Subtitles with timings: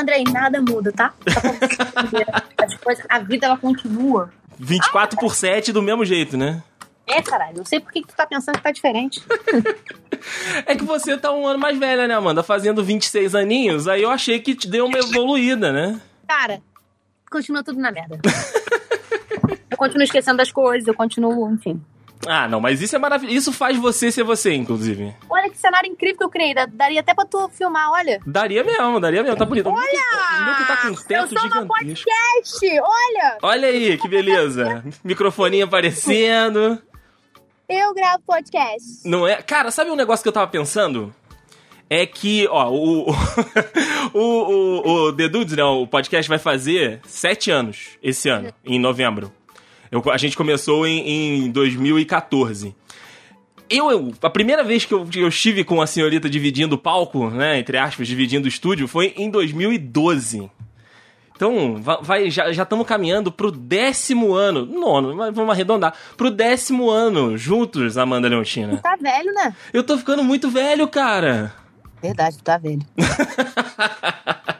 [0.00, 1.12] Andrei, nada muda, tá?
[2.56, 4.30] As coisas, a vida ela continua.
[4.58, 6.62] 24 por 7 do mesmo jeito, né?
[7.06, 7.58] É, caralho.
[7.58, 9.22] Não sei por que, que tu tá pensando que tá diferente.
[10.66, 12.42] É que você tá um ano mais velha, né, Amanda?
[12.42, 15.98] Fazendo 26 aninhos, aí eu achei que te deu uma evoluída, né?
[16.28, 16.60] Cara,
[17.30, 18.20] continua tudo na merda.
[19.70, 21.82] eu continuo esquecendo das coisas, eu continuo, enfim.
[22.26, 23.36] Ah, não, mas isso é maravilhoso.
[23.36, 25.14] Isso faz você ser você, inclusive.
[25.28, 26.54] Olha que cenário incrível que eu criei.
[26.54, 28.20] Daria até pra tu filmar, olha.
[28.26, 29.36] Daria mesmo, daria mesmo.
[29.36, 29.70] Tá bonito.
[29.70, 30.40] Olha!
[30.40, 32.80] O meu que tá com um eu teto sou podcast!
[32.82, 33.38] Olha!
[33.42, 34.84] Olha aí, que beleza.
[35.02, 36.78] Microfoninho aparecendo.
[37.68, 39.00] Eu gravo podcast.
[39.04, 39.40] Não é?
[39.42, 41.14] Cara, sabe um negócio que eu tava pensando?
[41.88, 43.14] É que, ó, o, o,
[44.14, 49.32] o, o The Dudes, né, o podcast vai fazer sete anos esse ano, em novembro.
[49.90, 52.74] Eu- a gente começou em, em 2014.
[53.68, 57.30] Eu, eu- a primeira vez que eu, eu estive com a senhorita dividindo o palco,
[57.30, 60.50] né, entre aspas, dividindo o estúdio, foi em 2012.
[61.36, 67.38] Então, va- vai, já estamos caminhando pro décimo ano, nono, vamos arredondar, pro décimo ano,
[67.38, 68.76] juntos, Amanda Leontina.
[68.78, 69.54] Tá velho, né?
[69.72, 71.54] Eu tô ficando muito velho, cara.
[72.02, 72.80] Verdade, tu tá velho.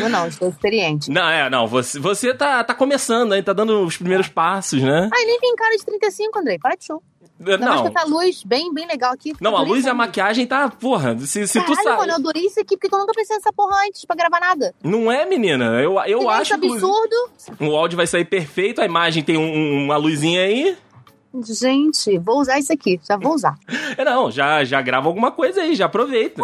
[0.00, 1.10] eu não, estou experiente.
[1.10, 5.08] Não, é, não, você, você tá, tá começando, aí tá dando os primeiros passos, né?
[5.12, 6.58] Ai, nem tem cara de 35, Andrei.
[6.58, 7.02] Para de show.
[7.38, 9.32] Mais Não, essa luz bem, bem legal aqui.
[9.40, 11.96] não, a luz e a essa maquiagem tá, porra, se, se tu Caralho, sabe.
[11.96, 14.74] mano, eu adorei isso aqui, porque eu nunca pensei nessa porra antes pra gravar nada.
[14.84, 15.80] Não é, menina?
[15.80, 17.16] Eu, eu Silêncio acho que absurdo.
[17.60, 20.76] o áudio vai sair perfeito, a imagem tem um- uma luzinha aí.
[21.46, 23.00] Gente, vou usar isso aqui.
[23.08, 23.54] Já vou usar.
[23.96, 26.42] É, não, já, já grava alguma coisa aí, já aproveita.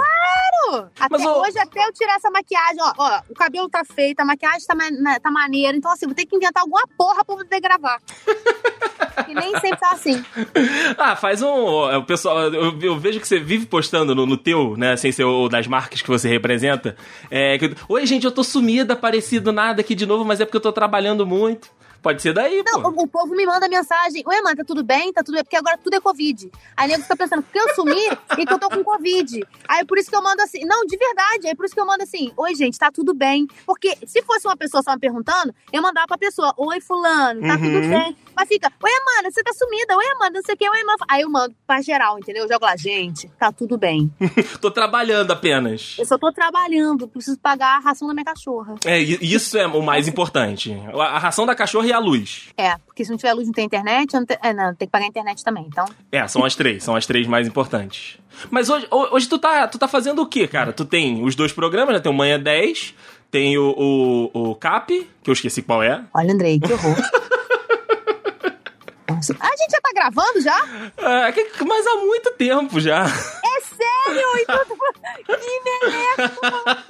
[0.69, 0.91] Claro!
[0.99, 4.25] Até Mas, hoje, até eu tirar essa maquiagem, ó, ó, o cabelo tá feito, a
[4.25, 5.77] maquiagem tá, ma- tá maneira.
[5.77, 7.99] Então, assim, vou ter que inventar alguma porra pra poder gravar.
[9.29, 10.25] e nem sempre tá assim.
[10.99, 11.91] Ah, faz um.
[11.91, 14.97] é, O pessoal, eu, eu vejo que você vive postando no, no teu, né?
[14.97, 16.97] Sem ser o das marcas que você representa.
[17.31, 20.57] É, que, Oi, gente, eu tô sumida, aparecido nada aqui de novo, mas é porque
[20.57, 21.69] eu tô trabalhando muito.
[22.07, 23.03] Pode ser daí, Não, pô.
[23.03, 24.23] o, povo me manda mensagem.
[24.25, 25.13] Oi, mano, tá tudo bem?
[25.13, 25.43] Tá tudo bem?
[25.43, 26.49] Porque agora tudo é Covid.
[26.77, 28.01] Aí nego fica pensando, porque eu sumi
[28.39, 29.45] e que eu tô com Covid.
[29.67, 30.65] Aí por isso que eu mando assim.
[30.65, 31.49] Não, de verdade.
[31.49, 32.31] Aí por isso que eu mando assim.
[32.37, 33.49] Oi, gente, tá tudo bem.
[33.67, 36.55] Porque se fosse uma pessoa só me perguntando, eu mandava pra pessoa.
[36.57, 37.59] Oi, fulano, tá Uhum.
[37.61, 38.17] tudo bem.
[38.37, 39.97] Mas fica, oi, Amanda, você tá sumida.
[39.97, 40.67] Oi, Amanda, não sei o que.
[41.09, 42.45] Aí eu mando pra geral, entendeu?
[42.45, 44.13] Eu jogo lá, gente, tá tudo bem.
[44.61, 45.97] Tô trabalhando apenas.
[45.99, 48.77] Eu só tô trabalhando, preciso pagar a ração da minha cachorra.
[48.85, 50.73] É, isso é o mais importante.
[50.95, 52.49] A a ração da cachorra e a luz.
[52.57, 54.93] É, porque se não tiver luz, não tem internet, não tem, é, não, tem que
[54.93, 55.65] pagar a internet também.
[55.67, 58.19] Então, É, são as três, são as três mais importantes.
[58.51, 60.73] Mas hoje, ho- hoje tu, tá, tu tá fazendo o quê, cara?
[60.73, 62.01] Tu tem os dois programas, né?
[62.01, 62.95] Tem o Manhã 10,
[63.31, 66.05] tem o, o, o CAP, que eu esqueci qual é.
[66.15, 66.97] Olha, Andrei, que horror.
[69.09, 69.37] Nossa.
[69.39, 70.91] A gente já tá gravando já?
[70.97, 73.05] É, mas há muito tempo já.
[73.05, 74.27] É sério?
[74.41, 74.59] Então,
[75.17, 75.33] que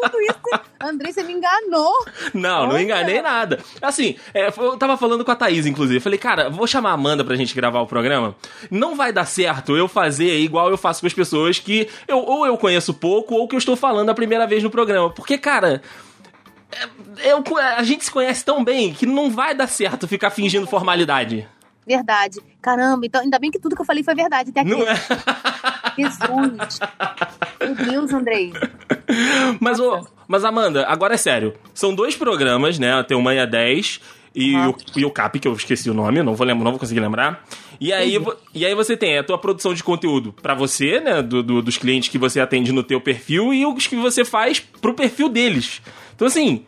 [0.03, 0.37] Tudo isso.
[0.81, 1.93] Andrei, você me enganou.
[2.33, 2.83] Não, não Olha.
[2.83, 3.59] enganei nada.
[3.83, 6.01] Assim, é, eu tava falando com a Thaís, inclusive.
[6.01, 8.35] Falei, cara, vou chamar a Amanda pra gente gravar o programa.
[8.71, 12.47] Não vai dar certo eu fazer igual eu faço com as pessoas que eu, ou
[12.47, 15.11] eu conheço pouco ou que eu estou falando a primeira vez no programa.
[15.11, 15.83] Porque, cara.
[16.73, 17.43] é- eu-
[17.77, 21.49] a gente se conhece tão bem que não vai dar certo ficar fingindo formalidade.
[21.87, 22.41] Verdade.
[22.61, 24.71] Caramba, então ainda bem que tudo que eu falei foi verdade até aqui.
[24.71, 24.95] Não é?
[25.97, 26.79] Jesus.
[27.61, 28.53] Meu Deus, Andrei.
[29.61, 31.55] Mas, ô, mas Amanda, agora é sério.
[31.73, 33.03] São dois programas, né?
[33.05, 34.01] Tem o Manhã 10
[34.35, 34.71] e, Aham.
[34.71, 37.01] o, e o CAP, que eu esqueci o nome, não vou, lembrar, não vou conseguir
[37.01, 37.43] lembrar.
[37.81, 38.19] E aí,
[38.55, 41.23] e aí você tem a tua produção de conteúdo pra você, né?
[41.23, 44.59] Do, do- dos clientes que você atende no teu perfil e os que você faz
[44.61, 45.81] pro perfil deles.
[46.15, 46.65] Então, assim,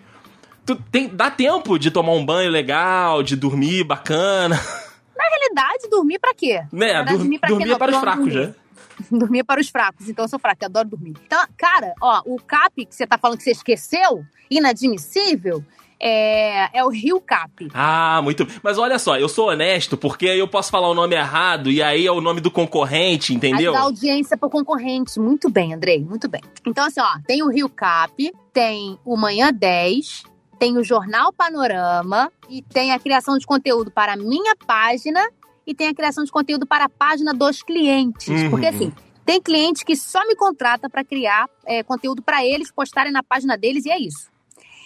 [0.64, 4.58] tu tem, dá tempo de tomar um banho legal, de dormir bacana.
[5.18, 6.62] Na realidade, dormir pra quê?
[6.72, 6.92] Né?
[6.94, 7.54] Verdade, Dur- pra quê?
[7.54, 8.46] dormir Não, é para os fracos, dormir.
[8.48, 8.54] né?
[9.12, 11.14] Dormir para os fracos, então eu sou fraca, eu adoro dormir.
[11.24, 15.62] Então, cara, ó, o CAP que você tá falando que você esqueceu, inadmissível,
[16.00, 17.68] é, é o Rio CAP.
[17.74, 18.46] Ah, muito.
[18.62, 21.82] Mas olha só, eu sou honesto, porque aí eu posso falar o nome errado e
[21.82, 23.76] aí é o nome do concorrente, entendeu?
[23.76, 25.18] Audiência pro concorrente.
[25.18, 26.40] Muito bem, Andrei, muito bem.
[26.66, 30.22] Então, assim, ó, tem o Rio Cap, tem o Manhã 10,
[30.58, 35.20] tem o Jornal Panorama e tem a criação de conteúdo para a minha página
[35.66, 38.28] e tem a criação de conteúdo para a página dos clientes.
[38.28, 38.50] Uhum.
[38.50, 38.92] Porque, assim,
[39.24, 43.56] tem cliente que só me contrata para criar é, conteúdo para eles postarem na página
[43.56, 44.30] deles e é isso.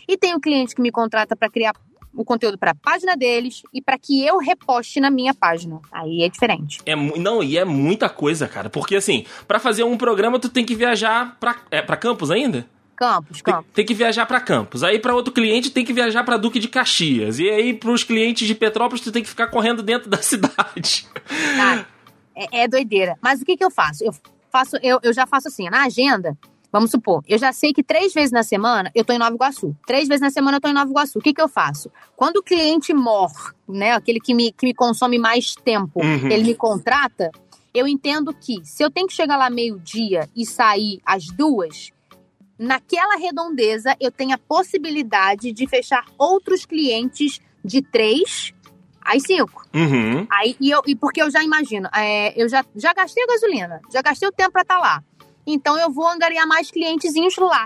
[0.08, 1.74] E tem o cliente que me contrata para criar
[2.14, 5.80] o conteúdo para a página deles e para que eu reposte na minha página.
[5.90, 6.80] Aí é diferente.
[6.84, 8.68] É, não, e é muita coisa, cara.
[8.68, 12.66] Porque assim, pra fazer um programa, tu tem que viajar pra, é, pra Campos ainda?
[13.02, 13.70] Campos, Tem, Campos.
[13.74, 14.82] tem que viajar pra Campos.
[14.84, 17.38] Aí pra outro cliente tem que viajar pra Duque de Caxias.
[17.38, 21.06] E aí pros clientes de Petrópolis tu tem que ficar correndo dentro da cidade.
[21.56, 21.86] Cara,
[22.34, 23.16] é, é doideira.
[23.20, 24.04] Mas o que, que eu faço?
[24.04, 24.12] Eu
[24.50, 26.36] faço, eu, eu já faço assim, na agenda,
[26.74, 29.76] Vamos supor, eu já sei que três vezes na semana eu tô em Nova Iguaçu.
[29.86, 31.18] Três vezes na semana eu tô em Nova Iguaçu.
[31.18, 31.90] O que, que eu faço?
[32.16, 33.92] Quando o cliente morre, né?
[33.92, 36.30] Aquele que me, que me consome mais tempo, Uhum.
[36.30, 37.30] ele me contrata,
[37.74, 41.90] eu entendo que se eu tenho que chegar lá meio-dia e sair às duas,
[42.62, 48.54] naquela redondeza eu tenho a possibilidade de fechar outros clientes de três
[49.00, 49.66] às cinco.
[49.74, 50.26] Uhum.
[50.30, 53.80] Aí, e, eu, e porque eu já imagino, é, eu já, já gastei a gasolina,
[53.92, 55.02] já gastei o tempo pra estar lá.
[55.44, 57.64] Então eu vou angariar mais clientezinhos lá.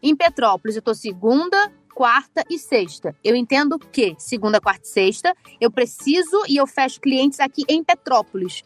[0.00, 3.16] Em Petrópolis, eu tô segunda, quarta e sexta.
[3.24, 7.82] Eu entendo que segunda, quarta e sexta eu preciso e eu fecho clientes aqui em
[7.82, 8.62] Petrópolis.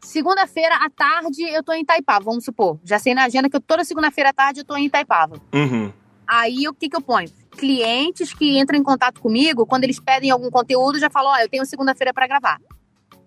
[0.00, 2.78] Segunda-feira à tarde eu tô em Itaipava, vamos supor.
[2.84, 5.40] Já sei na agenda que eu, toda segunda-feira à tarde eu tô em Itaipava.
[5.54, 5.92] Uhum.
[6.26, 7.28] Aí o que, que eu ponho?
[7.56, 11.48] Clientes que entram em contato comigo, quando eles pedem algum conteúdo, já falo, ó, eu
[11.48, 12.60] tenho segunda-feira pra gravar.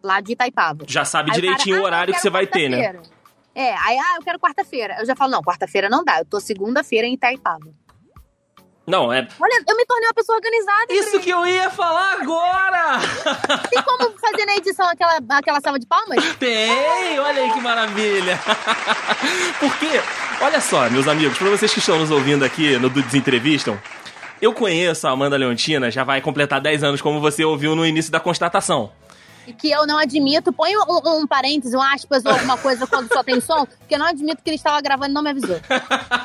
[0.04, 0.86] Lá de Itaipava.
[0.88, 2.77] Já sabe Aí direitinho cara, o "Ah, horário que você vai ter, né?
[2.77, 3.19] quarta-feira."
[3.56, 4.95] É, aí, ah, eu quero quarta-feira.
[5.00, 7.74] Eu já falo, não, quarta-feira não dá, eu tô segunda-feira em Itaipava.
[8.88, 9.27] Não, é.
[9.39, 10.86] Olha, eu me tornei uma pessoa organizada.
[10.89, 13.00] Isso que eu ia falar agora!
[13.69, 14.12] Tem como
[14.50, 16.24] na edição aquela, aquela salva de palmas?
[16.40, 17.19] Tem!
[17.19, 18.40] Olha aí que maravilha!
[19.60, 20.01] Porque,
[20.42, 23.80] olha só, meus amigos, para vocês que estão nos ouvindo aqui no Dudes Entrevistam,
[24.42, 28.12] eu conheço a Amanda Leontina, já vai completar 10 anos, como você ouviu no início
[28.12, 28.92] da constatação.
[29.57, 30.54] Que eu não admito.
[30.54, 34.00] Põe um, um parênteses, um aspas ou alguma coisa quando só tem som, porque eu
[34.00, 35.60] não admito que ele estava gravando e não me avisou.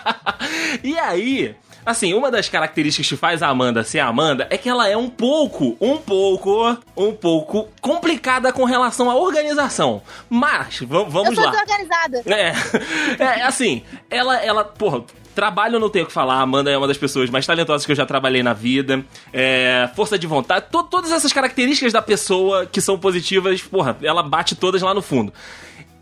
[0.85, 4.69] e aí, assim, uma das características que faz a Amanda ser a Amanda é que
[4.69, 10.03] ela é um pouco, um pouco, um pouco complicada com relação à organização.
[10.29, 11.51] Mas, v- Eu vamos sou lá.
[11.51, 12.23] desorganizada.
[12.27, 12.53] É,
[13.23, 15.03] é assim, ela, ela, porra,
[15.35, 17.85] trabalho eu não tenho o que falar, a Amanda é uma das pessoas mais talentosas
[17.85, 22.01] que eu já trabalhei na vida, é, força de vontade, to- todas essas características da
[22.01, 25.33] pessoa que são positivas, porra, ela bate todas lá no fundo.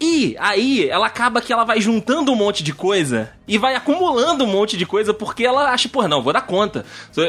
[0.05, 4.43] E aí, ela acaba que ela vai juntando um monte de coisa e vai acumulando
[4.43, 6.85] um monte de coisa porque ela acha, pô, não, vou dar conta.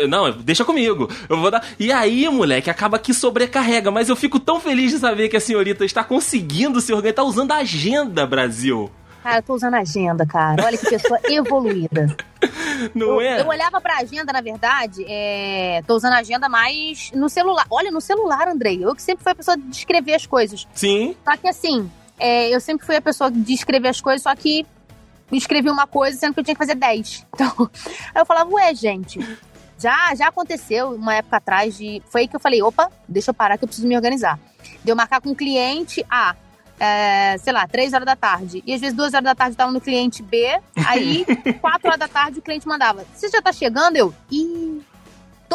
[0.09, 1.07] Não, deixa comigo.
[1.29, 1.63] Eu vou dar.
[1.79, 3.91] E aí, moleque, acaba que sobrecarrega.
[3.91, 7.23] Mas eu fico tão feliz de saber que a senhorita está conseguindo se organizar, tá
[7.23, 8.89] usando a agenda, Brasil.
[9.21, 10.65] Cara, eu tô usando agenda, cara.
[10.65, 12.07] Olha que pessoa evoluída.
[12.95, 13.41] Não eu, é?
[13.41, 17.67] eu olhava pra agenda, na verdade, é, tô usando a agenda mais no celular.
[17.69, 18.83] Olha, no celular, Andrei.
[18.83, 20.67] Eu que sempre fui a pessoa de escrever as coisas.
[20.73, 21.15] Sim.
[21.23, 21.89] Só que assim,
[22.23, 24.65] é, eu sempre fui a pessoa de escrever as coisas, só que
[25.29, 27.25] escrevi uma coisa sendo que eu tinha que fazer 10.
[27.35, 27.69] Então,
[28.15, 29.19] aí eu falava, ué, gente,
[29.77, 32.01] já, já aconteceu uma época atrás de.
[32.09, 34.39] Foi aí que eu falei, opa, deixa eu parar que eu preciso me organizar.
[34.81, 36.33] De eu marcar com um cliente A.
[36.79, 38.63] é, sei lá, 3 horas da tarde.
[38.65, 40.61] E às vezes 2 horas da tarde eu tava no cliente B.
[40.87, 41.25] Aí,
[41.59, 43.97] 4 horas da tarde, o cliente mandava: Você já tá chegando?
[43.97, 44.13] Eu.
[44.31, 44.81] Ih,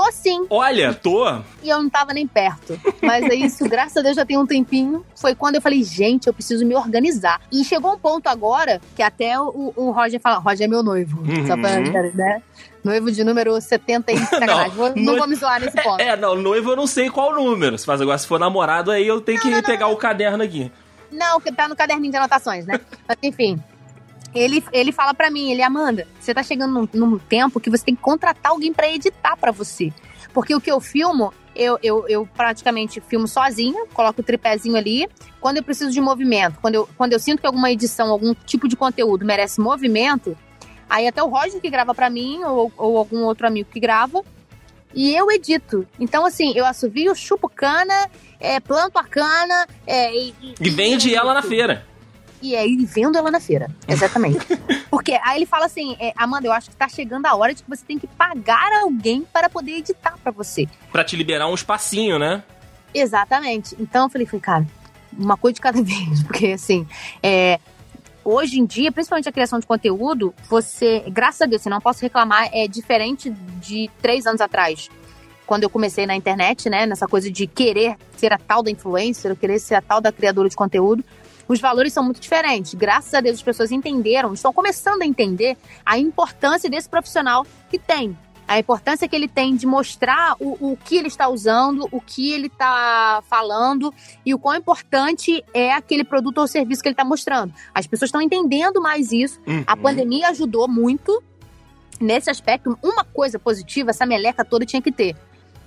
[0.05, 0.47] tô sim.
[0.51, 1.27] Olha, tô.
[1.63, 2.79] E eu não tava nem perto.
[3.03, 5.05] Mas é isso, graças a Deus já tem um tempinho.
[5.17, 7.41] Foi quando eu falei, gente, eu preciso me organizar.
[7.53, 11.21] E chegou um ponto agora que até o, o Roger fala: Roger é meu noivo.
[11.21, 11.47] Uhum.
[11.47, 11.81] Só pra,
[12.15, 12.43] né?
[12.85, 14.71] Noivo de número 70 e sacanagem.
[14.71, 16.01] Vou- não, noivo- vou me zoar nesse ponto.
[16.01, 17.77] É, não, noivo eu não sei qual número.
[17.77, 20.71] Se faz agora, se for namorado, aí eu tenho que pegar o caderno aqui.
[21.11, 22.81] Não, tá no caderninho de anotações, né?
[23.07, 23.59] Mas enfim.
[24.35, 27.85] Ele, ele fala pra mim, ele, Amanda, você tá chegando num, num tempo que você
[27.85, 29.93] tem que contratar alguém pra editar pra você.
[30.33, 35.09] Porque o que eu filmo, eu, eu, eu praticamente filmo sozinha, coloco o tripézinho ali.
[35.41, 38.69] Quando eu preciso de movimento, quando eu, quando eu sinto que alguma edição, algum tipo
[38.69, 40.37] de conteúdo merece movimento,
[40.89, 44.23] aí até o Roger que grava pra mim, ou, ou algum outro amigo que grava,
[44.95, 45.87] e eu edito.
[45.99, 51.35] Então, assim, eu assovio, chupo cana, é, planto a cana, é, e, E vende ela
[51.35, 51.87] na feira.
[52.43, 53.71] E aí vendo ela na feira.
[53.87, 54.47] Exatamente.
[54.91, 57.63] Porque aí ele fala assim, é, Amanda, eu acho que tá chegando a hora de
[57.63, 60.67] que você tem que pagar alguém para poder editar pra você.
[60.93, 62.43] Pra te liberar um espacinho, né?
[62.93, 63.77] Exatamente.
[63.79, 64.67] Então eu falei, falei, cara,
[65.17, 66.23] uma coisa de cada vez.
[66.23, 66.87] Porque assim,
[67.23, 67.59] é,
[68.25, 72.03] hoje em dia, principalmente a criação de conteúdo, você, graças a Deus, se não posso
[72.03, 73.31] reclamar, é diferente
[73.61, 74.89] de três anos atrás.
[75.47, 79.35] Quando eu comecei na internet, né, nessa coisa de querer ser a tal da influencer,
[79.35, 81.03] querer ser a tal da criadora de conteúdo,
[81.49, 82.75] os valores são muito diferentes.
[82.75, 87.79] Graças a Deus as pessoas entenderam, estão começando a entender a importância desse profissional que
[87.79, 88.17] tem.
[88.47, 92.33] A importância que ele tem de mostrar o, o que ele está usando, o que
[92.33, 93.93] ele está falando
[94.25, 97.53] e o quão importante é aquele produto ou serviço que ele está mostrando.
[97.75, 99.39] As pessoas estão entendendo mais isso.
[99.47, 99.65] Uhum.
[99.67, 101.23] A pandemia ajudou muito
[102.01, 102.79] nesse aspecto.
[102.83, 105.15] Uma coisa positiva, essa meleca toda tinha que ter,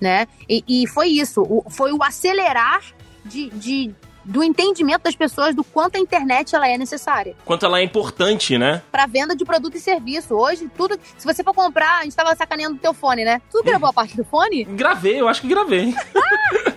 [0.00, 0.26] né?
[0.48, 2.82] E, e foi isso, o- foi o acelerar
[3.24, 3.94] de, de-
[4.24, 8.56] do entendimento das pessoas do quanto a internet ela é necessária Quanto ela é importante,
[8.56, 8.82] né?
[8.90, 10.34] para venda de produto e serviço.
[10.34, 13.40] Hoje, tudo, se você for comprar, a gente tava sacaneando o teu fone, né?
[13.50, 14.64] Tu gravou a parte do fone?
[14.64, 15.94] Gravei, eu acho que gravei.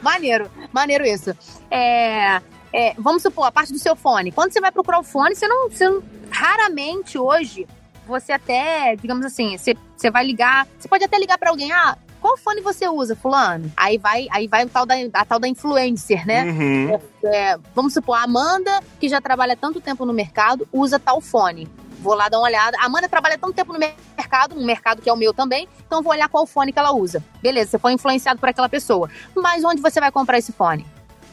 [0.01, 1.35] Maneiro, maneiro isso.
[1.69, 2.41] É,
[2.73, 4.31] é, vamos supor, a parte do seu fone.
[4.31, 7.67] Quando você vai procurar o fone, você não, você não- raramente hoje
[8.07, 11.97] você até, digamos assim, você, você vai ligar, você pode até ligar para alguém, ah,
[12.25, 13.71] qual fone você usa, fulano?
[13.77, 16.43] Aí vai, aí vai o tal da, a tal da influencer, né?
[16.45, 16.89] Uhum.
[16.89, 21.21] É, é, vamos supor, a Amanda, que já trabalha tanto tempo no mercado, usa tal
[21.21, 21.69] fone.
[21.99, 22.77] Vou lá dar uma olhada.
[22.81, 26.01] A Amanda trabalha tanto tempo no mercado, um mercado que é o meu também, então
[26.01, 27.23] vou olhar qual fone que ela usa.
[27.43, 29.07] Beleza, você foi influenciado por aquela pessoa.
[29.35, 30.83] Mas onde você vai comprar esse fone?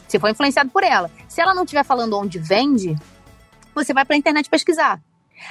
[0.07, 1.09] Você foi influenciado por ela.
[1.27, 2.95] Se ela não estiver falando onde vende,
[3.73, 5.01] você vai pra internet pesquisar.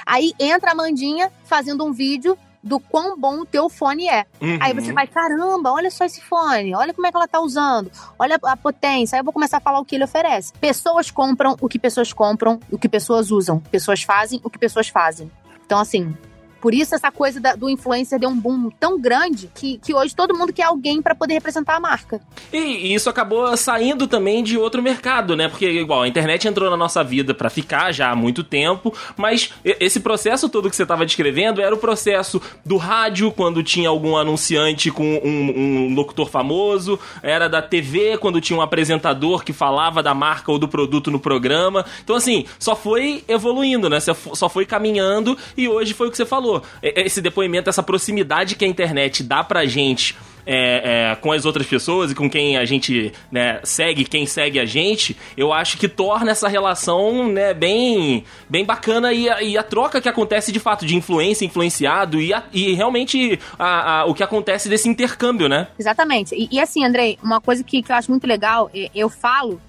[0.05, 4.25] Aí entra a Mandinha fazendo um vídeo do quão bom o teu fone é.
[4.41, 4.57] Uhum.
[4.61, 7.91] Aí você vai, caramba, olha só esse fone, olha como é que ela tá usando,
[8.17, 9.15] olha a potência.
[9.15, 10.53] Aí eu vou começar a falar o que ele oferece.
[10.53, 13.59] Pessoas compram o que pessoas compram, o que pessoas usam.
[13.59, 15.29] Pessoas fazem o que pessoas fazem.
[15.65, 16.15] Então, assim,
[16.63, 20.15] por isso essa coisa da, do influencer deu um boom tão grande que, que hoje
[20.15, 22.21] todo mundo quer alguém para poder representar a marca.
[22.53, 25.49] E, e, isso acabou saindo também de outro mercado, né?
[25.49, 29.51] Porque, igual, a internet entrou na nossa vida para ficar já há muito tempo, mas
[29.65, 34.15] esse processo todo que você estava descrevendo era o processo do rádio, quando tinha algum
[34.15, 40.01] anunciante com um, um locutor famoso, era da TV, quando tinha um apresentador que falava
[40.01, 41.85] da marca ou do produto no programa.
[42.05, 43.99] Então, assim, só foi evoluindo, né?
[43.99, 48.65] Só foi caminhando e hoje foi o que você falou esse depoimento, essa proximidade que
[48.65, 52.65] a internet dá pra gente é, é, com as outras pessoas e com quem a
[52.65, 58.23] gente né, segue, quem segue a gente, eu acho que torna essa relação né, bem,
[58.49, 62.33] bem bacana e a, e a troca que acontece de fato de influência, influenciado e,
[62.33, 65.67] a, e realmente a, o que acontece desse intercâmbio, né?
[65.79, 66.35] Exatamente.
[66.35, 69.61] E, e assim, Andrei, uma coisa que, que eu acho muito legal, eu falo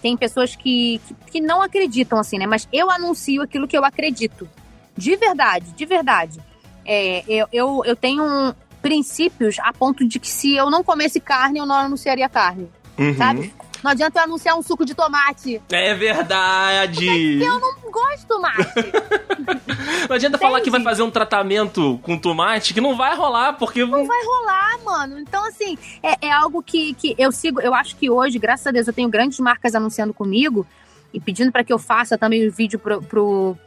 [0.00, 2.46] tem pessoas que, que, que, não acreditam assim, né?
[2.46, 4.48] Mas eu anuncio aquilo que eu acredito.
[4.96, 6.40] De verdade, de verdade.
[6.84, 11.58] É, eu, eu, eu tenho princípios a ponto de que se eu não comesse carne,
[11.58, 12.68] eu não anunciaria carne.
[12.98, 13.16] Uhum.
[13.16, 13.54] Sabe?
[13.82, 15.60] Não adianta eu anunciar um suco de tomate.
[15.70, 16.94] É verdade.
[16.94, 18.62] Porque eu não gosto de tomate.
[20.08, 20.38] não adianta Entendi.
[20.38, 23.84] falar que vai fazer um tratamento com tomate que não vai rolar, porque.
[23.84, 25.18] Não vai rolar, mano.
[25.18, 27.60] Então, assim, é, é algo que, que eu sigo.
[27.60, 30.64] Eu acho que hoje, graças a Deus, eu tenho grandes marcas anunciando comigo
[31.12, 33.58] e pedindo para que eu faça também o vídeo pro, pro,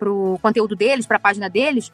[0.00, 1.92] pro conteúdo deles, pra página deles,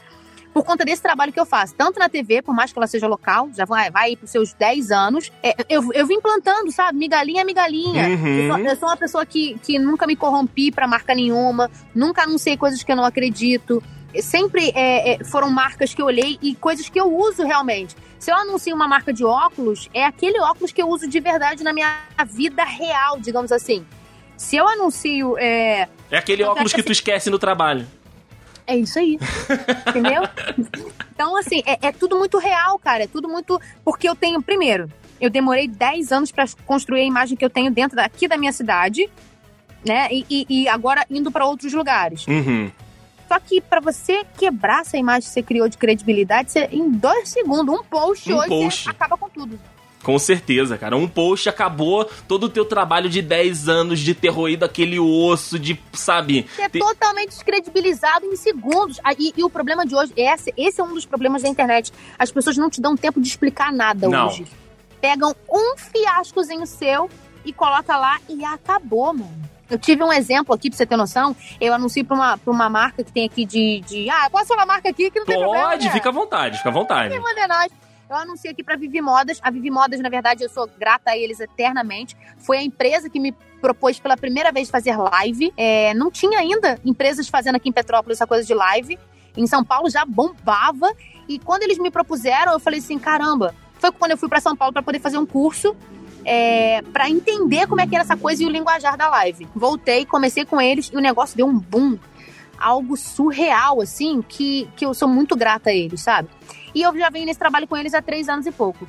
[0.56, 3.06] por conta desse trabalho que eu faço, tanto na TV, por mais que ela seja
[3.06, 6.96] local, já vai, vai para os seus 10 anos, é, eu, eu vim plantando, sabe?
[6.96, 8.08] Migalhinha, migalhinha.
[8.08, 8.26] Uhum.
[8.26, 12.22] Eu, sou, eu, sou, uma pessoa que, que nunca me corrompi para marca nenhuma, nunca
[12.22, 13.82] anunciei coisas que eu não acredito.
[14.22, 17.94] Sempre é, é, foram marcas que eu olhei e coisas que eu uso realmente.
[18.18, 21.62] Se eu anuncio uma marca de óculos, é aquele óculos que eu uso de verdade
[21.62, 23.84] na minha vida real, digamos assim.
[24.36, 25.36] Se eu anuncio.
[25.38, 27.86] É, é aquele óculos que tu esquece no trabalho.
[28.66, 29.18] É isso aí.
[29.88, 30.22] Entendeu?
[31.14, 33.04] Então, assim, é, é, tudo muito real, cara.
[33.04, 33.60] É tudo muito.
[33.84, 34.90] Porque eu tenho, primeiro,
[35.20, 38.52] eu demorei 10 anos para construir a imagem que eu tenho dentro daqui da minha
[38.52, 39.08] cidade,
[39.86, 40.08] né?
[40.10, 42.26] E, e, e agora indo para outros lugares.
[42.26, 42.70] Uhum.
[43.28, 47.28] Só que para você quebrar essa imagem que você criou de credibilidade, você, em dois
[47.28, 48.88] segundos, um post um hoje, post.
[48.88, 49.58] acaba com tudo.
[50.06, 50.96] Com certeza, cara.
[50.96, 55.58] Um post acabou todo o teu trabalho de 10 anos de ter roído aquele osso,
[55.58, 56.46] de, sabe?
[56.60, 59.00] é totalmente descredibilizado em segundos.
[59.02, 61.92] Ah, e, e, o problema de hoje, esse, esse é um dos problemas da internet.
[62.16, 64.28] As pessoas não te dão tempo de explicar nada não.
[64.28, 64.46] hoje.
[65.00, 67.10] Pegam um fiascozinho seu
[67.44, 69.50] e coloca lá e acabou, mano.
[69.68, 71.34] Eu tive um exemplo aqui, pra você ter noção.
[71.60, 74.08] Eu anuncio pra uma, pra uma marca que tem aqui de, de.
[74.08, 75.70] Ah, posso falar marca aqui que não tem Pode, problema.
[75.70, 75.92] Pode, né?
[75.92, 77.10] fica à vontade, fica à vontade.
[77.10, 77.85] Quem manda é nós.
[78.08, 79.40] Eu anunciei aqui para Vivi Modas.
[79.42, 82.16] A Vivi Modas, na verdade, eu sou grata a eles eternamente.
[82.38, 85.52] Foi a empresa que me propôs pela primeira vez fazer live.
[85.56, 88.98] É, não tinha ainda empresas fazendo aqui em Petrópolis essa coisa de live.
[89.36, 90.92] Em São Paulo já bombava.
[91.28, 93.54] E quando eles me propuseram, eu falei assim: caramba.
[93.78, 95.76] Foi quando eu fui para São Paulo para poder fazer um curso
[96.26, 99.46] é, para entender como é que era essa coisa e o linguajar da live.
[99.54, 101.96] Voltei, comecei com eles e o negócio deu um boom.
[102.58, 106.28] Algo surreal, assim, que, que eu sou muito grata a eles, sabe?
[106.76, 108.87] E eu já venho nesse trabalho com eles há três anos e pouco.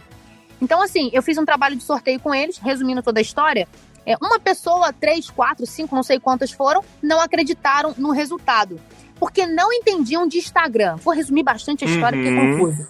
[0.62, 3.66] Então, assim, eu fiz um trabalho de sorteio com eles, resumindo toda a história.
[4.06, 8.78] É, uma pessoa, três, quatro, cinco, não sei quantas foram, não acreditaram no resultado.
[9.18, 10.98] Porque não entendiam de Instagram.
[10.98, 12.26] Vou resumir bastante a história, uhum.
[12.26, 12.90] porque é confuso.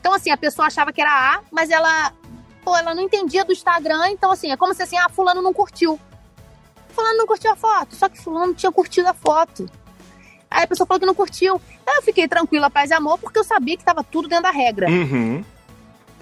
[0.00, 2.10] Então, assim, a pessoa achava que era A, mas ela,
[2.64, 4.08] pô, ela não entendia do Instagram.
[4.08, 6.00] Então, assim, é como se assim, ah, fulano não curtiu.
[6.88, 7.94] Fulano não curtiu a foto.
[7.94, 9.66] Só que fulano tinha curtido a foto.
[10.50, 11.60] Aí a pessoa falou que não curtiu.
[11.86, 14.50] Aí eu fiquei tranquila, paz e amor, porque eu sabia que estava tudo dentro da
[14.50, 14.88] regra.
[14.88, 15.44] Uhum.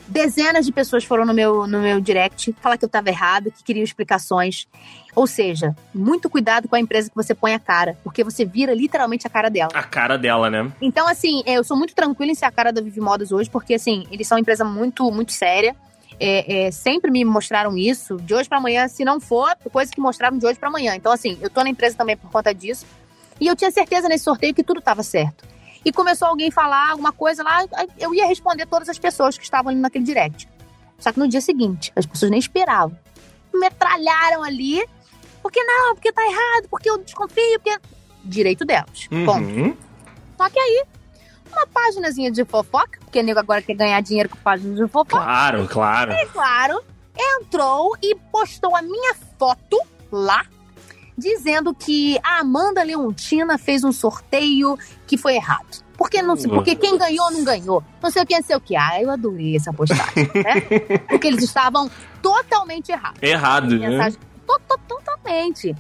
[0.09, 3.65] Dezenas de pessoas foram no meu, no meu direct falar que eu estava errado, que
[3.65, 4.69] queriam explicações.
[5.17, 8.73] Ou seja, muito cuidado com a empresa que você põe a cara, porque você vira
[8.73, 9.71] literalmente a cara dela.
[9.75, 10.71] A cara dela, né?
[10.81, 13.75] Então, assim, eu sou muito tranquila em ser a cara da Vivi Modas hoje, porque,
[13.75, 15.75] assim, eles são uma empresa muito, muito séria.
[16.21, 20.01] É, é, sempre me mostraram isso, de hoje para amanhã, se não for, coisa que
[20.01, 20.95] mostraram de hoje para amanhã.
[20.95, 22.87] Então, assim, eu tô na empresa também por conta disso.
[23.41, 25.45] E eu tinha certeza nesse sorteio que tudo estava certo.
[25.85, 27.65] e começou alguém a falar alguma coisa lá,
[27.97, 30.49] eu ia responder todas as pessoas que estavam ali naquele direct.
[30.99, 32.99] Só que no dia seguinte, as pessoas nem esperavam.
[33.55, 34.85] Metralharam ali.
[35.43, 37.79] Porque não, porque tá errado, porque eu desconfio, porque.
[38.25, 39.07] Direito delas.
[39.13, 39.25] Uhum.
[39.25, 39.79] Ponto.
[40.37, 40.83] Só que aí,
[41.53, 45.19] uma páginazinha de fofoca, porque nego agora quer ganhar dinheiro com página de fofoca.
[45.19, 46.13] Claro, claro.
[46.13, 46.83] E claro,
[47.17, 50.45] entrou e postou a minha foto lá,
[51.17, 55.85] dizendo que a Amanda Leontina fez um sorteio que foi errado.
[55.97, 57.83] Porque, não, porque quem ganhou não ganhou.
[58.03, 58.77] Não sei o que, não sei o que.
[58.77, 60.61] Ah, eu adorei essa postagem, né?
[61.09, 63.19] Porque eles estavam totalmente errados.
[63.23, 63.89] Errado, né?
[63.89, 65.75] Mensagem, to- to- Totalmente.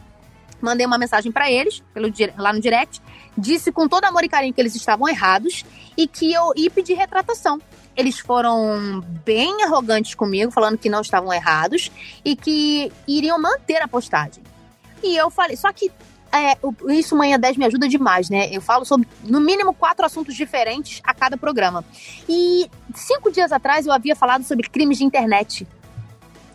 [0.60, 3.00] Mandei uma mensagem pra eles, pelo, lá no direct,
[3.36, 5.64] disse com todo amor e carinho que eles estavam errados
[5.96, 7.60] e que eu ia pedir retratação.
[7.94, 11.92] Eles foram bem arrogantes comigo, falando que não estavam errados
[12.24, 14.42] e que iriam manter a postagem.
[15.06, 15.90] E eu falei, só que
[16.32, 16.58] é,
[16.92, 18.48] isso Manhã 10 me ajuda demais, né?
[18.52, 21.84] Eu falo sobre, no mínimo, quatro assuntos diferentes a cada programa.
[22.28, 25.66] E cinco dias atrás eu havia falado sobre crimes de internet,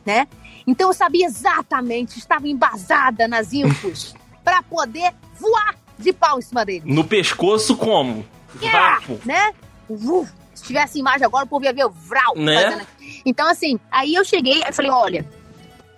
[0.05, 0.27] né?
[0.67, 6.65] Então eu sabia exatamente, estava embasada nas infos para poder voar de pau em cima
[6.65, 6.83] dele.
[6.85, 8.25] No pescoço, como?
[8.61, 8.99] Yeah!
[8.99, 9.19] Vapo.
[9.25, 9.53] né?
[9.89, 12.35] Uf, se tivesse imagem agora, o povo ia ver o Vral.
[12.35, 12.61] Né?
[12.61, 12.87] fazendo.
[13.25, 15.25] Então, assim, aí eu cheguei e falei, olha,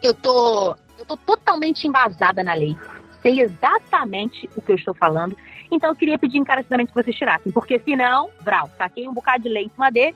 [0.01, 2.75] eu tô, eu tô totalmente embasada na lei.
[3.21, 5.37] Sei exatamente o que eu estou falando.
[5.71, 7.51] Então, eu queria pedir encarecidamente que vocês tirassem.
[7.51, 10.15] Porque senão, Vral, saquei um bocado de lei em cima dele.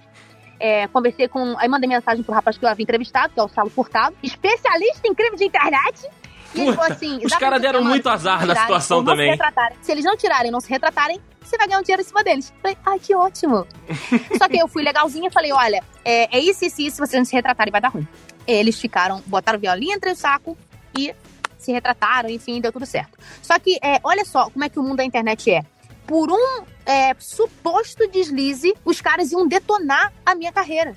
[0.59, 1.55] É, conversei com.
[1.57, 5.07] Aí mandei mensagem pro rapaz que eu havia entrevistado, que é o Salo Furtado, especialista
[5.07, 6.09] em crime de internet.
[6.55, 9.29] E ele Puta, falou assim: os caras deram muito azar se na situação se também.
[9.29, 9.77] retratarem.
[9.81, 12.53] Se eles não tirarem, não se retratarem, você vai ganhar um dinheiro em cima deles.
[12.61, 13.67] Falei, ai, que ótimo.
[14.37, 17.19] Só que eu fui legalzinha e falei, olha, é, é isso, isso, isso, se vocês
[17.19, 18.07] não se retratarem, vai dar ruim.
[18.45, 20.57] Eles ficaram, botaram o violinho entre o saco
[20.97, 21.15] e
[21.57, 23.17] se retrataram, enfim, deu tudo certo.
[23.41, 25.63] Só que, é, olha só como é que o mundo da internet é.
[26.05, 30.95] Por um é, suposto deslize, os caras iam detonar a minha carreira.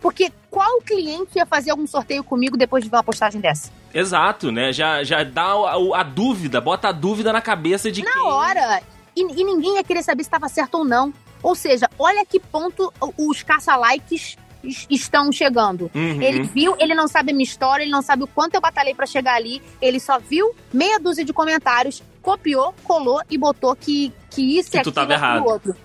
[0.00, 3.70] Porque qual cliente ia fazer algum sorteio comigo depois de ver uma postagem dessa?
[3.92, 4.72] Exato, né?
[4.72, 8.22] Já, já dá a, a dúvida, bota a dúvida na cabeça de Na quem...
[8.22, 8.82] hora.
[9.14, 11.12] E, e ninguém ia querer saber se estava certo ou não.
[11.42, 15.90] Ou seja, olha que ponto os caça-likes es- estão chegando.
[15.94, 16.22] Uhum.
[16.22, 18.94] Ele viu, ele não sabe a minha história, ele não sabe o quanto eu batalhei
[18.94, 19.62] pra chegar ali.
[19.80, 24.82] Ele só viu meia dúzia de comentários, copiou, colou e botou que, que isso Que
[24.82, 25.46] tu aquilo aquilo errado.
[25.46, 25.76] outro.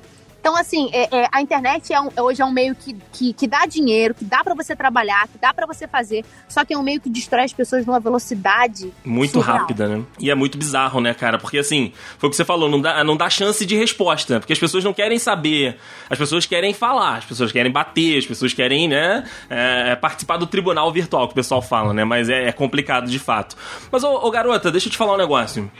[0.46, 3.34] Então, assim, é- é, a internet é um- é hoje é um meio que, que,
[3.34, 6.72] que dá dinheiro, que dá pra você trabalhar, que dá pra você fazer, só que
[6.72, 9.58] é um meio que destrói as pessoas numa velocidade Muito surreal.
[9.58, 10.04] rápida, né?
[10.20, 11.40] E é muito bizarro, né, cara?
[11.40, 14.40] Porque assim, foi o que você falou, não dá, não dá chance de resposta.
[14.40, 15.80] Porque as pessoas não querem saber.
[16.12, 20.46] As pessoas querem falar, as pessoas querem bater, as pessoas querem, né, é, participar do
[20.46, 22.04] tribunal virtual que o pessoal fala, né?
[22.04, 23.58] Mas é, é complicado de fato.
[23.92, 25.72] Mas, ô, ô, garota, deixa eu te falar um negócio.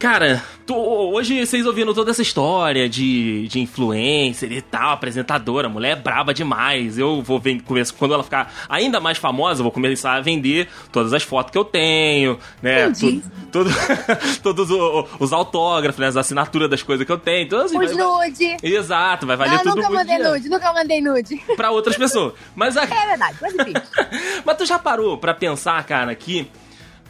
[0.00, 5.90] Cara, tu- hoje vocês ouvindo toda essa história de, de influencer e tal, apresentadora, mulher
[5.92, 6.96] é braba demais.
[6.96, 10.68] Eu vou ver, começo, quando ela ficar ainda mais famosa, eu vou começar a vender
[10.90, 12.86] todas as fotos que eu tenho, né?
[12.86, 13.20] Entendi.
[13.52, 13.70] tu- tudo-
[14.42, 16.06] todos o- os autógrafos, né?
[16.06, 17.54] As assinaturas das coisas que eu tenho.
[17.58, 18.56] Assim, Os vai- nude.
[18.62, 21.36] Exato, vai valer não, tudo nunca mandei dinheiro nude, nunca mandei nude.
[21.56, 22.32] pra outras pessoas.
[22.56, 23.74] Mas a, É verdade, mas enfim.
[24.46, 26.48] mas tu já parou pra pensar, cara, que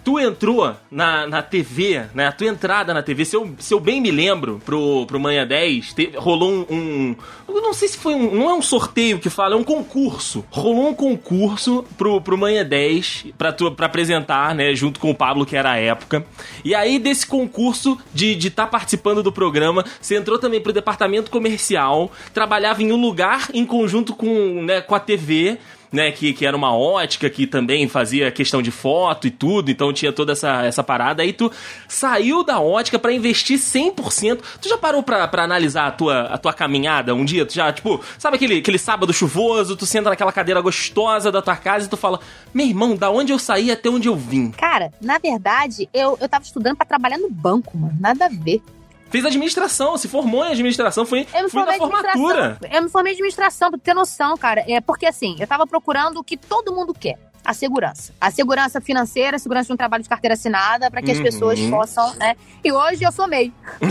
[0.05, 2.27] tu entrou na, na TV, né?
[2.27, 5.47] A tua entrada na TV, se eu, se eu bem me lembro, pro, pro Manhã
[5.47, 7.15] 10, te- rolou um,
[7.49, 8.35] um- não sei se foi um.
[8.35, 10.45] Não é um sorteio que fala, é um concurso.
[10.51, 14.75] Rolou um concurso pro, pro Manhã 10 pra, tu, pra apresentar, né?
[14.75, 16.25] Junto com o Pablo, que era a época.
[16.65, 20.73] E aí, desse concurso de estar de tá participando do programa, você entrou também pro
[20.73, 25.59] departamento comercial, trabalhava em um lugar em conjunto com, né, com a TV
[25.93, 29.93] né, que, que era uma ótica que também fazia questão de foto e tudo, então
[29.93, 31.23] tinha toda essa, essa parada.
[31.23, 31.51] Aí tu
[31.89, 34.41] saiu da ótica pra investir 100%.
[34.61, 37.45] Tu já parou pra, pra analisar a tua, a tua caminhada um dia?
[37.45, 41.57] Tu já, tipo, sabe aquele, aquele sábado chuvoso, tu senta naquela cadeira gostosa da tua
[41.57, 42.21] casa e tu fala:
[42.55, 44.51] Meu irmão, da onde eu saí até onde eu vim?
[44.53, 47.97] Cara, na verdade, eu, eu tava estudando pra trabalhar no banco, mano.
[47.99, 48.63] Nada a ver.
[49.11, 52.59] Fez administração, se formou em administração, foi, Eu formei na formatura.
[52.71, 54.65] Eu me formei em administração, pra ter noção, cara.
[54.69, 57.19] É porque assim, eu tava procurando o que todo mundo quer.
[57.45, 58.13] A segurança.
[58.21, 61.25] A segurança financeira, a segurança de um trabalho de carteira assinada, pra que as Uhum.
[61.25, 62.37] pessoas possam, né?
[62.63, 63.53] E hoje eu sou MEI.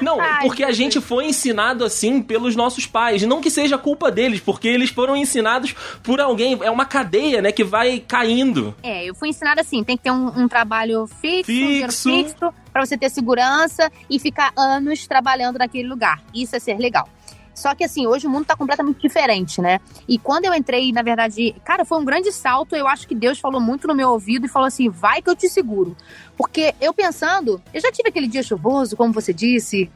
[0.00, 3.22] Não, Ai, porque a gente foi ensinado assim pelos nossos pais.
[3.22, 6.58] Não que seja culpa deles, porque eles foram ensinados por alguém.
[6.62, 8.74] É uma cadeia, né, que vai caindo.
[8.82, 12.10] É, eu fui ensinada assim, tem que ter um, um trabalho fixo, um dinheiro Fixo.
[12.10, 16.22] fixo, pra você ter segurança e ficar anos trabalhando naquele lugar.
[16.34, 17.08] Isso é ser legal.
[17.54, 19.80] Só que assim, hoje o mundo tá completamente diferente, né?
[20.08, 22.74] E quando eu entrei, na verdade, cara, foi um grande salto.
[22.74, 25.36] Eu acho que Deus falou muito no meu ouvido e falou assim: vai que eu
[25.36, 25.96] te seguro.
[26.36, 29.88] Porque eu pensando, eu já tive aquele dia chuvoso, como você disse,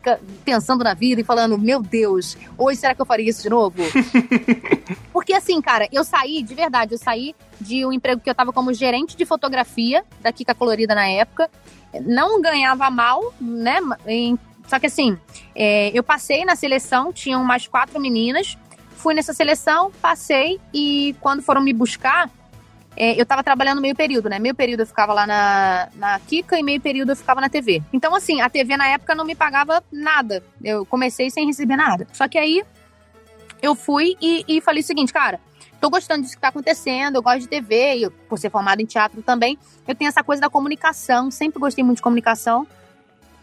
[0.44, 3.83] pensando na vida e falando, meu Deus, hoje será que eu faria isso de novo?
[5.12, 8.53] Porque assim, cara, eu saí, de verdade, eu saí de um emprego que eu tava
[8.53, 11.51] como gerente de fotografia da Kika Colorida na época.
[12.03, 13.79] Não ganhava mal, né?
[14.68, 15.18] Só que assim,
[15.54, 18.57] é, eu passei na seleção, tinham mais quatro meninas.
[18.96, 22.31] Fui nessa seleção, passei e quando foram me buscar,
[22.96, 24.38] é, eu tava trabalhando meio período, né?
[24.40, 27.81] Meio período eu ficava lá na, na Kika e meio período eu ficava na TV.
[27.92, 30.42] Então, assim, a TV na época não me pagava nada.
[30.62, 32.07] Eu comecei sem receber nada.
[32.12, 32.62] Só que aí
[33.62, 35.40] eu fui e, e falei o seguinte, cara,
[35.81, 38.87] tô gostando disso que tá acontecendo, eu gosto de TV, eu, por ser formada em
[38.87, 42.66] teatro também, eu tenho essa coisa da comunicação, sempre gostei muito de comunicação.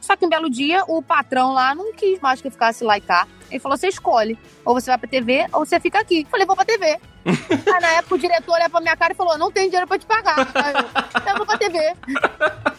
[0.06, 2.98] Só que um belo dia, o patrão lá não quis mais que eu ficasse lá
[2.98, 3.28] e cá.
[3.50, 4.38] Ele falou: você escolhe.
[4.64, 6.22] Ou você vai pra TV, ou você fica aqui.
[6.22, 7.00] Eu falei, vou pra TV.
[7.26, 9.98] Aí na época o diretor olhou pra minha cara e falou: não tem dinheiro pra
[9.98, 10.48] te pagar.
[10.54, 11.78] Aí eu, vou pra TV.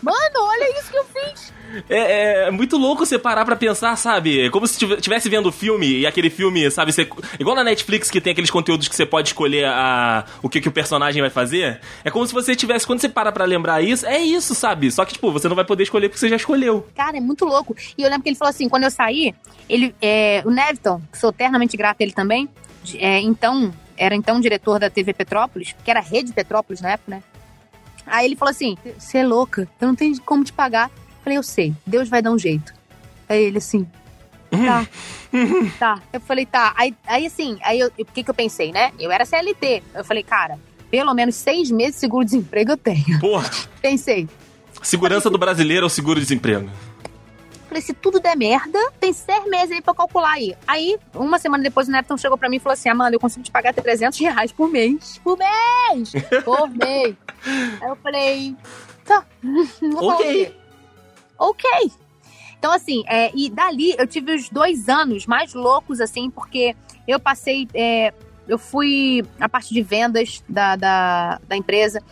[0.03, 1.53] Mano, olha isso que eu fiz.
[1.89, 4.49] É, é, muito louco você parar pra pensar, sabe?
[4.51, 6.93] Como se estivesse vendo o filme e aquele filme, sabe?
[6.93, 10.61] Você, igual na Netflix que tem aqueles conteúdos que você pode escolher a, o que,
[10.61, 11.81] que o personagem vai fazer.
[12.05, 14.91] É como se você tivesse, quando você para pra lembrar isso, é isso, sabe?
[14.91, 16.87] Só que, tipo, você não vai poder escolher porque você já escolheu.
[16.95, 17.75] Cara, é muito louco.
[17.99, 19.35] E eu lembro que ele falou assim: quando eu saí,
[19.69, 22.49] ele, é, o Neviton, que sou eternamente grato a ele também,
[22.95, 27.23] é, então, era então diretor da TV Petrópolis, que era Rede Petrópolis na época, né?
[28.07, 30.91] Aí ele falou assim: você é louca, eu não tenho como te pagar.
[31.23, 32.73] Falei, eu sei, Deus vai dar um jeito.
[33.29, 33.87] Aí ele assim,
[34.51, 34.87] tá,
[35.79, 36.03] tá.
[36.13, 36.73] Eu falei, tá.
[36.77, 38.93] Aí, aí assim, aí o que que eu pensei, né?
[38.99, 39.83] Eu era CLT.
[39.95, 40.59] Eu falei, cara,
[40.91, 43.19] pelo menos seis meses de seguro-desemprego eu tenho.
[43.19, 43.51] Porra.
[43.83, 44.29] Pensei.
[44.83, 46.71] Segurança do brasileiro é o seguro-desemprego.
[47.67, 50.57] Falei, se tudo der merda, tem seis meses aí pra calcular aí.
[50.67, 53.43] Aí, uma semana depois, o Nepton chegou pra mim e falou assim, Amanda, eu consigo
[53.45, 55.19] te pagar até 300 reais por mês.
[55.23, 56.13] Por mês!
[56.45, 57.17] por mês!
[57.81, 58.57] Aí eu falei,
[59.05, 59.25] tá.
[59.97, 60.67] ok
[61.39, 61.71] ok.
[62.59, 66.75] Então, assim, é, e dali eu tive os dois anos mais loucos, assim, porque
[67.07, 67.69] eu passei.
[67.75, 68.13] É,
[68.49, 72.03] eu fui a parte de vendas da, da, da empresa.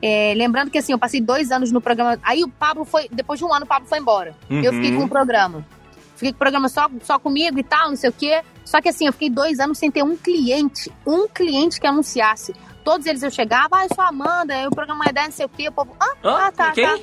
[0.00, 2.18] É, lembrando que assim, eu passei dois anos no programa.
[2.22, 3.08] Aí o Pablo foi.
[3.10, 4.34] Depois de um ano, o Pablo foi embora.
[4.48, 4.62] Uhum.
[4.62, 5.66] Eu fiquei com o programa.
[6.14, 8.42] Fiquei com o programa só, só comigo e tal, não sei o quê.
[8.64, 10.92] Só que assim, eu fiquei dois anos sem ter um cliente.
[11.06, 12.54] Um cliente que anunciasse.
[12.84, 15.46] Todos eles eu chegava, ah, eu sou a Amanda, eu programa uma ideia, não sei
[15.46, 15.68] o quê.
[15.68, 16.98] O povo, ah, ah, ah tá, tá.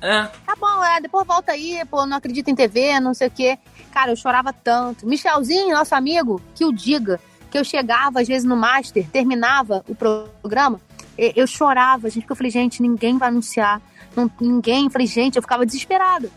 [0.00, 0.22] É.
[0.46, 3.58] Tá bom, é, depois volta aí, pô, não acredito em TV, não sei o quê.
[3.92, 5.06] Cara, eu chorava tanto.
[5.06, 9.94] Michelzinho, nosso amigo, que o diga, que eu chegava às vezes no Master, terminava o
[9.94, 10.80] programa,
[11.18, 13.82] eu chorava, gente, porque eu falei, gente, ninguém vai anunciar.
[14.14, 14.84] Não, ninguém.
[14.84, 16.30] Eu falei, gente, eu ficava desesperada.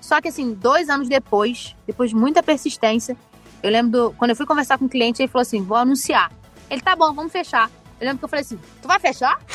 [0.00, 3.16] Só que assim, dois anos depois, depois de muita persistência,
[3.62, 6.32] eu lembro do, quando eu fui conversar com o cliente, ele falou assim: vou anunciar.
[6.70, 7.70] Ele, tá bom, vamos fechar.
[8.00, 9.38] Eu lembro que eu falei assim: tu vai fechar?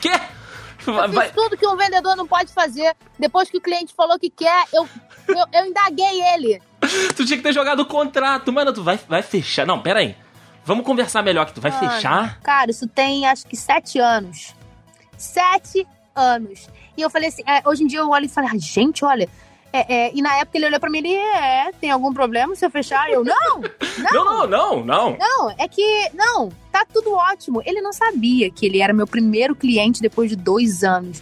[0.00, 0.12] Quê?
[0.86, 2.94] Eu fiz tudo que um vendedor não pode fazer.
[3.18, 4.88] Depois que o cliente falou que quer, eu,
[5.28, 6.62] eu, eu indaguei ele.
[7.16, 8.52] tu tinha que ter jogado o contrato.
[8.52, 9.66] Mano, tu vai, vai fechar.
[9.66, 10.16] Não, pera aí.
[10.70, 12.38] Vamos conversar melhor que tu vai Mano, fechar?
[12.42, 14.54] Cara, isso tem acho que sete anos.
[15.18, 16.68] Sete anos.
[16.96, 19.28] E eu falei assim, é, hoje em dia eu olho e falo, ah, gente, olha,
[19.72, 22.64] é, é, e na época ele olhou pra mim e é, tem algum problema se
[22.64, 23.10] eu fechar?
[23.10, 23.60] Eu, não,
[23.98, 24.24] não.
[24.24, 25.50] não, não, não, não.
[25.58, 27.60] é que, não, tá tudo ótimo.
[27.66, 31.20] Ele não sabia que ele era meu primeiro cliente depois de dois anos.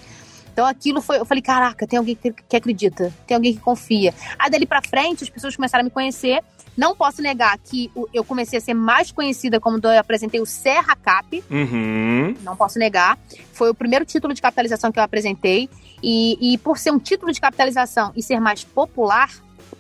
[0.52, 4.12] Então aquilo foi, eu falei, caraca, tem alguém que, que acredita, tem alguém que confia.
[4.38, 6.44] Aí dali pra frente, as pessoas começaram a me conhecer.
[6.78, 10.94] Não posso negar que eu comecei a ser mais conhecida como eu apresentei o Serra
[10.94, 11.42] Cap.
[11.50, 12.36] Uhum.
[12.44, 13.18] Não posso negar.
[13.52, 15.68] Foi o primeiro título de capitalização que eu apresentei.
[16.00, 19.28] E, e por ser um título de capitalização e ser mais popular,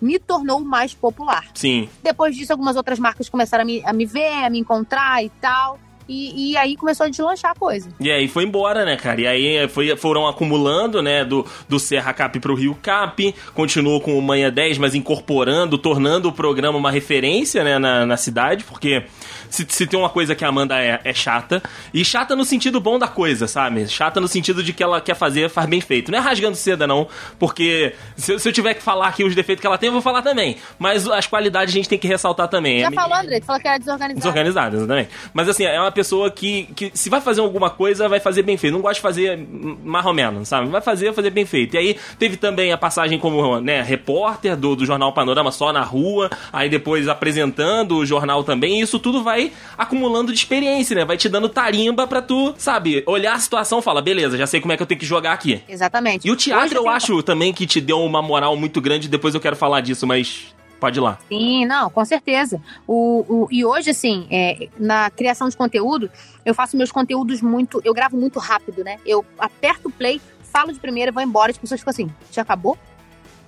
[0.02, 1.46] me tornou mais popular.
[1.54, 1.88] Sim.
[2.02, 5.30] Depois disso, algumas outras marcas começaram a me, a me ver, a me encontrar e
[5.40, 5.78] tal.
[6.08, 7.90] E, e, aí começou a deslanchar a coisa.
[8.00, 9.20] E aí foi embora, né, cara?
[9.20, 14.18] E aí foi, foram acumulando, né, do, do Serra Cap pro Rio Cap, continuou com
[14.18, 19.04] o Manhã 10, mas incorporando, tornando o programa uma referência, né, na, na cidade, porque
[19.50, 21.62] se, se tem uma coisa que a Amanda é, é chata.
[21.92, 23.86] E chata no sentido bom da coisa, sabe?
[23.88, 26.10] Chata no sentido de que ela quer fazer, faz bem feito.
[26.10, 27.08] Não é rasgando seda, não,
[27.38, 30.02] porque se, se eu tiver que falar aqui os defeitos que ela tem, eu vou
[30.02, 30.56] falar também.
[30.78, 32.80] Mas as qualidades a gente tem que ressaltar também.
[32.80, 33.40] Já é, falou, André?
[33.40, 34.20] Tu falou que era desorganizada.
[34.20, 35.10] Desorganizada, exatamente.
[35.32, 38.56] Mas assim, é uma pessoa que, que se vai fazer alguma coisa, vai fazer bem
[38.56, 38.72] feito.
[38.72, 39.38] Não gosta de fazer
[39.84, 40.68] mais ou menos, sabe?
[40.68, 41.74] Vai fazer, fazer bem feito.
[41.74, 45.82] E aí teve também a passagem como né, repórter do, do Jornal Panorama só na
[45.82, 48.78] rua, aí depois apresentando o jornal também.
[48.78, 49.37] E isso tudo vai
[49.76, 51.04] acumulando de experiência, né?
[51.04, 54.60] Vai te dando tarimba pra tu, sabe, olhar a situação e falar, beleza, já sei
[54.60, 55.62] como é que eu tenho que jogar aqui.
[55.68, 56.26] Exatamente.
[56.26, 59.08] E o teatro Hoje, eu assim, acho também que te deu uma moral muito grande,
[59.08, 61.18] depois eu quero falar disso, mas Pode ir lá.
[61.28, 62.60] Sim, não, com certeza.
[62.86, 66.10] O, o, e hoje, assim, é, na criação de conteúdo,
[66.44, 67.80] eu faço meus conteúdos muito.
[67.84, 68.98] Eu gravo muito rápido, né?
[69.04, 70.20] Eu aperto o play,
[70.52, 72.78] falo de primeira, vou embora, as pessoas ficam assim, já acabou?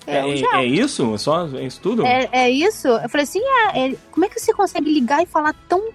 [0.07, 1.19] É, é, é isso?
[1.19, 2.05] Só é isso tudo?
[2.07, 2.89] É, é isso?
[2.89, 5.91] Eu falei assim, é, é, como é que você consegue ligar e falar tão.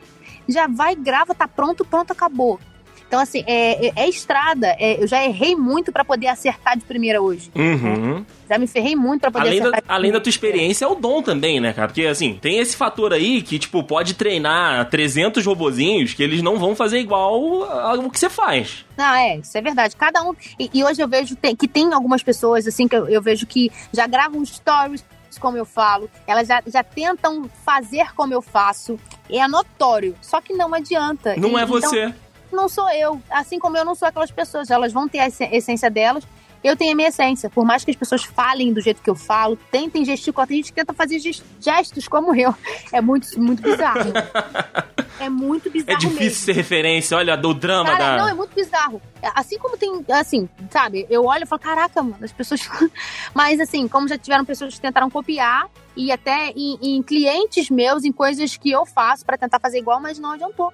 [0.47, 2.59] Já vai, grava, tá pronto, pronto, acabou.
[3.07, 4.75] Então, assim, é, é, é estrada.
[4.79, 7.51] É, eu já errei muito para poder acertar de primeira hoje.
[7.55, 8.15] Uhum.
[8.19, 8.25] Né?
[8.49, 9.83] Já me ferrei muito pra poder além acertar.
[9.87, 11.87] Da, além da tua experiência, é o dom também, né, cara?
[11.87, 16.57] Porque, assim, tem esse fator aí que, tipo, pode treinar 300 robozinhos que eles não
[16.57, 18.85] vão fazer igual o que você faz.
[18.97, 19.95] Não, é, isso é verdade.
[19.95, 20.33] Cada um.
[20.59, 23.45] E, e hoje eu vejo tem, que tem algumas pessoas, assim, que eu, eu vejo
[23.45, 25.03] que já gravam stories
[25.39, 28.99] como eu falo, elas já, já tentam fazer como eu faço.
[29.29, 31.35] É notório, só que não adianta.
[31.35, 32.13] Não e, é então, você
[32.55, 33.21] não sou eu.
[33.29, 34.69] Assim como eu não sou aquelas pessoas.
[34.71, 36.25] Elas vão ter a essência delas.
[36.63, 37.49] Eu tenho a minha essência.
[37.49, 40.47] Por mais que as pessoas falem do jeito que eu falo, tentem gesticular.
[40.47, 41.19] Tem gente que tenta fazer
[41.59, 42.55] gestos como eu.
[42.91, 44.11] É muito, muito bizarro.
[45.19, 45.97] É muito bizarro.
[45.97, 46.45] É difícil mesmo.
[46.45, 48.17] ser referência, olha, do drama Cara, da.
[48.17, 49.01] Não, é muito bizarro.
[49.33, 52.67] Assim como tem, assim, sabe, eu olho e falo, caraca, mano, as pessoas.
[53.33, 58.03] Mas assim, como já tiveram pessoas que tentaram copiar, e até em, em clientes meus,
[58.03, 60.73] em coisas que eu faço para tentar fazer igual, mas não adiantou.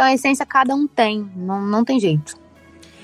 [0.00, 2.34] Então a essência cada um tem, não, não tem jeito.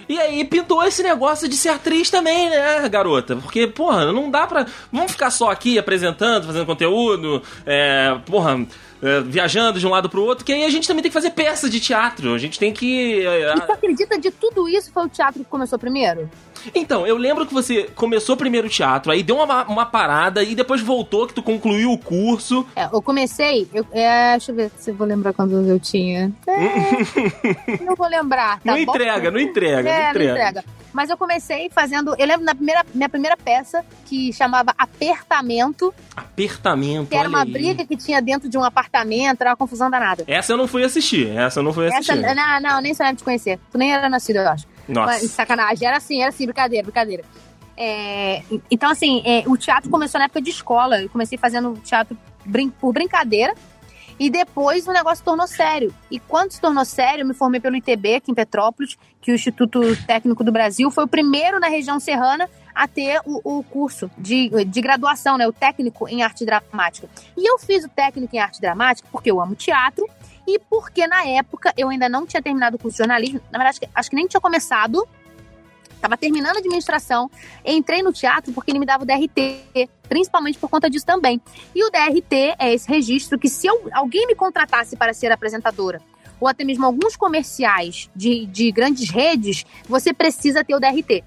[0.09, 3.37] E aí pintou esse negócio de ser atriz também, né, garota?
[3.37, 4.65] Porque, porra, não dá pra.
[4.91, 8.67] Vamos ficar só aqui apresentando, fazendo conteúdo, é, porra,
[9.03, 11.31] é, viajando de um lado pro outro, que aí a gente também tem que fazer
[11.31, 12.35] peça de teatro.
[12.35, 13.27] A gente tem que.
[13.27, 16.29] É, e tu acredita de tudo isso foi o teatro que começou primeiro?
[16.75, 20.55] Então, eu lembro que você começou primeiro o teatro, aí deu uma, uma parada e
[20.55, 22.67] depois voltou, que tu concluiu o curso.
[22.75, 26.33] É, eu comecei, eu, é, deixa eu ver se eu vou lembrar quando eu tinha.
[26.47, 28.61] É, não vou lembrar.
[28.61, 30.65] Tá não, entrega, não entrega, é, não entrega, não entrega.
[30.97, 32.15] Mas eu comecei fazendo.
[32.19, 35.93] Eu lembro na primeira, minha primeira peça, que chamava Apertamento.
[36.17, 37.11] Apertamento.
[37.11, 37.53] Que era uma aí.
[37.53, 40.25] briga que tinha dentro de um apartamento, era uma confusão danada.
[40.27, 41.29] Essa eu não fui assistir.
[41.37, 42.13] Essa eu não fui assistir.
[42.13, 43.61] Essa, não, não, nem sonhava te conhecer.
[43.71, 44.67] Tu nem era nascido, eu acho.
[44.89, 45.13] Nossa.
[45.21, 45.87] Mas, sacanagem.
[45.87, 47.25] Era assim, era assim, brincadeira, brincadeira.
[47.77, 51.03] É, então, assim, é, o teatro começou na época de escola.
[51.03, 53.53] Eu comecei fazendo teatro brin por brincadeira.
[54.19, 55.95] E depois o negócio tornou sério.
[56.11, 59.35] E quando se tornou sério, eu me formei pelo ITB, aqui em Petrópolis, que o
[59.35, 64.11] Instituto Técnico do Brasil foi o primeiro na região serrana a ter o, o curso
[64.19, 65.47] de, de graduação, né?
[65.47, 67.09] O técnico em arte dramática.
[67.37, 70.07] E eu fiz o técnico em arte dramática porque eu amo teatro
[70.47, 73.41] e porque na época eu ainda não tinha terminado o curso de jornalismo.
[73.51, 75.07] Na verdade, acho que nem tinha começado.
[76.07, 77.29] Estava terminando a administração,
[77.65, 81.41] entrei no teatro porque ele me dava o DRT, principalmente por conta disso também.
[81.75, 86.01] E o DRT é esse registro que se eu, alguém me contratasse para ser apresentadora,
[86.39, 91.25] ou até mesmo alguns comerciais de, de grandes redes, você precisa ter o DRT.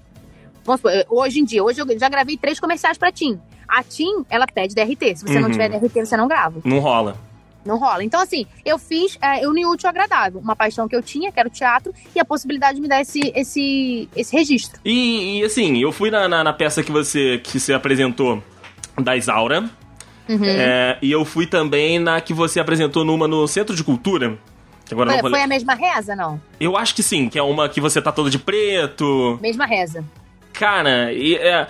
[0.64, 3.38] Vamos supor, hoje em dia, hoje eu já gravei três comerciais para TIM.
[3.68, 5.16] A TIM, ela pede DRT.
[5.16, 5.42] Se você uhum.
[5.42, 6.58] não tiver DRT, você não grava.
[6.64, 7.18] Não rola.
[7.64, 8.02] Não rola.
[8.02, 10.40] Então, assim, eu fiz é, o útil agradável.
[10.40, 13.00] Uma paixão que eu tinha, que era o teatro, e a possibilidade de me dar
[13.00, 14.80] esse, esse, esse registro.
[14.84, 18.42] E, e assim, eu fui na, na, na, peça que você, que você apresentou
[18.98, 19.68] da Isaura.
[20.28, 20.44] Uhum.
[20.44, 24.38] É, e eu fui também na que você apresentou numa no Centro de Cultura.
[24.90, 26.40] Agora foi, foi a mesma reza, não?
[26.58, 29.38] Eu acho que sim, que é uma que você tá toda de preto.
[29.40, 30.04] Mesma reza.
[30.60, 31.66] Cara, e, é,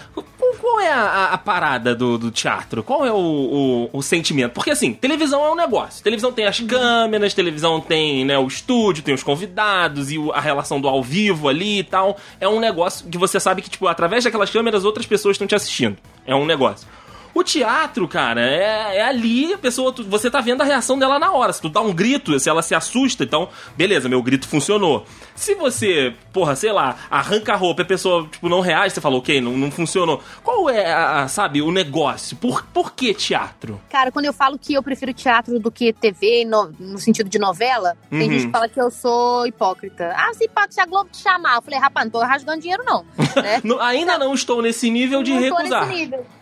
[0.61, 2.83] qual é a, a, parada do, do, teatro?
[2.83, 4.51] Qual é o, o, o, sentimento?
[4.51, 6.03] Porque assim, televisão é um negócio.
[6.03, 10.81] Televisão tem as câmeras, televisão tem né, o estúdio, tem os convidados e a relação
[10.81, 12.17] do ao vivo ali e tal.
[12.41, 15.55] É um negócio que você sabe que, tipo, através daquelas câmeras outras pessoas estão te
[15.55, 15.97] assistindo.
[16.27, 16.89] É um negócio.
[17.33, 21.19] O teatro, cara, é, é ali, a pessoa, tu, você tá vendo a reação dela
[21.19, 21.53] na hora.
[21.53, 25.07] Se tu dá um grito, se ela se assusta, então, beleza, meu grito funcionou.
[25.35, 29.01] Se você, porra, sei lá, arranca a roupa e a pessoa, tipo, não reage, você
[29.01, 30.21] fala, ok, não, não funcionou.
[30.43, 32.37] Qual é, a, a, sabe, o negócio?
[32.37, 33.81] Por, por que teatro?
[33.89, 37.39] Cara, quando eu falo que eu prefiro teatro do que TV, no, no sentido de
[37.39, 38.19] novela, uhum.
[38.19, 40.13] tem gente que fala que eu sou hipócrita.
[40.17, 41.57] Ah, se pode se a Globo te chamar.
[41.57, 43.05] Eu falei, rapaz, não tô rasgando dinheiro, não.
[43.37, 43.63] Né?
[43.81, 45.83] ainda não estou nesse nível de não recusar.
[45.83, 46.40] Tô nesse nível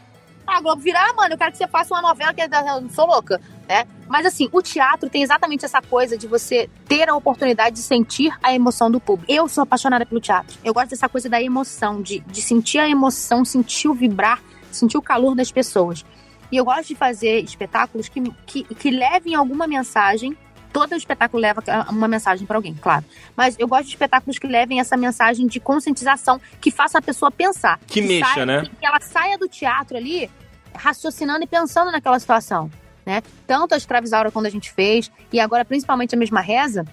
[0.50, 2.90] a Globo virar, ah, mano, eu quero que você faça uma novela que eu não
[2.90, 3.86] sou louca, né?
[4.08, 8.32] Mas assim, o teatro tem exatamente essa coisa de você ter a oportunidade de sentir
[8.42, 9.30] a emoção do público.
[9.30, 10.56] Eu sou apaixonada pelo teatro.
[10.64, 14.96] Eu gosto dessa coisa da emoção, de, de sentir a emoção, sentir o vibrar, sentir
[14.96, 16.04] o calor das pessoas.
[16.50, 20.36] E eu gosto de fazer espetáculos que, que, que levem alguma mensagem
[20.72, 23.04] todo espetáculo leva uma mensagem para alguém, claro.
[23.36, 27.30] Mas eu gosto de espetáculos que levem essa mensagem de conscientização, que faça a pessoa
[27.30, 27.78] pensar.
[27.86, 28.62] Que, que mexa, saia, né?
[28.62, 30.30] Que ela saia do teatro ali
[30.74, 32.70] raciocinando e pensando naquela situação,
[33.04, 33.22] né?
[33.46, 36.84] Tanto a escravizaura quando a gente fez, e agora principalmente a mesma reza,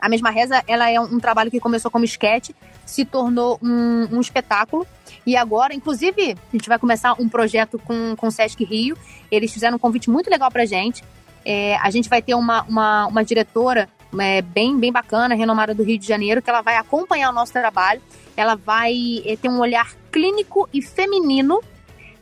[0.00, 2.54] A mesma reza, ela é um, um trabalho que começou como esquete,
[2.84, 4.86] se tornou um, um, espetáculo.
[5.26, 8.98] E agora, inclusive, a gente vai começar um projeto com, com o Sesc Rio.
[9.30, 11.02] Eles fizeram um convite muito legal pra gente.
[11.44, 15.82] É, a gente vai ter uma, uma, uma diretora é, bem, bem bacana, renomada do
[15.82, 18.00] Rio de Janeiro, que ela vai acompanhar o nosso trabalho.
[18.36, 21.60] Ela vai é, ter um olhar clínico e feminino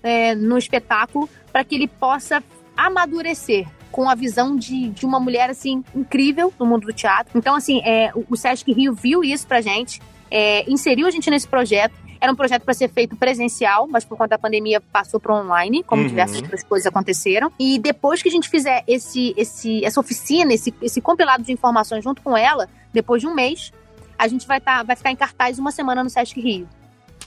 [0.03, 2.43] é, no espetáculo para que ele possa
[2.77, 7.39] amadurecer com a visão de, de uma mulher, assim, incrível no mundo do teatro.
[7.39, 11.47] Então, assim, é, o, Sesc Rio viu isso pra gente, é, inseriu a gente nesse
[11.47, 11.95] projeto.
[12.23, 15.83] Era um projeto para ser feito presencial, mas por conta da pandemia passou para online,
[15.83, 16.09] como uhum.
[16.09, 17.51] diversas outras coisas aconteceram.
[17.59, 22.05] E depois que a gente fizer esse, esse, essa oficina, esse, esse compilado de informações
[22.05, 23.73] junto com ela, depois de um mês,
[24.17, 26.69] a gente vai, tá, vai ficar em cartaz uma semana no Sesc Rio.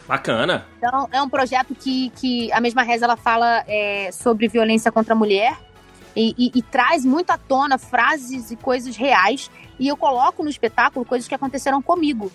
[0.08, 0.65] Bacana.
[0.77, 5.13] Então, é um projeto que, que a mesma reza ela fala é, sobre violência contra
[5.13, 5.58] a mulher
[6.15, 9.51] e, e, e, traz muito à tona frases e coisas reais.
[9.77, 12.31] E eu coloco no espetáculo coisas que aconteceram comigo.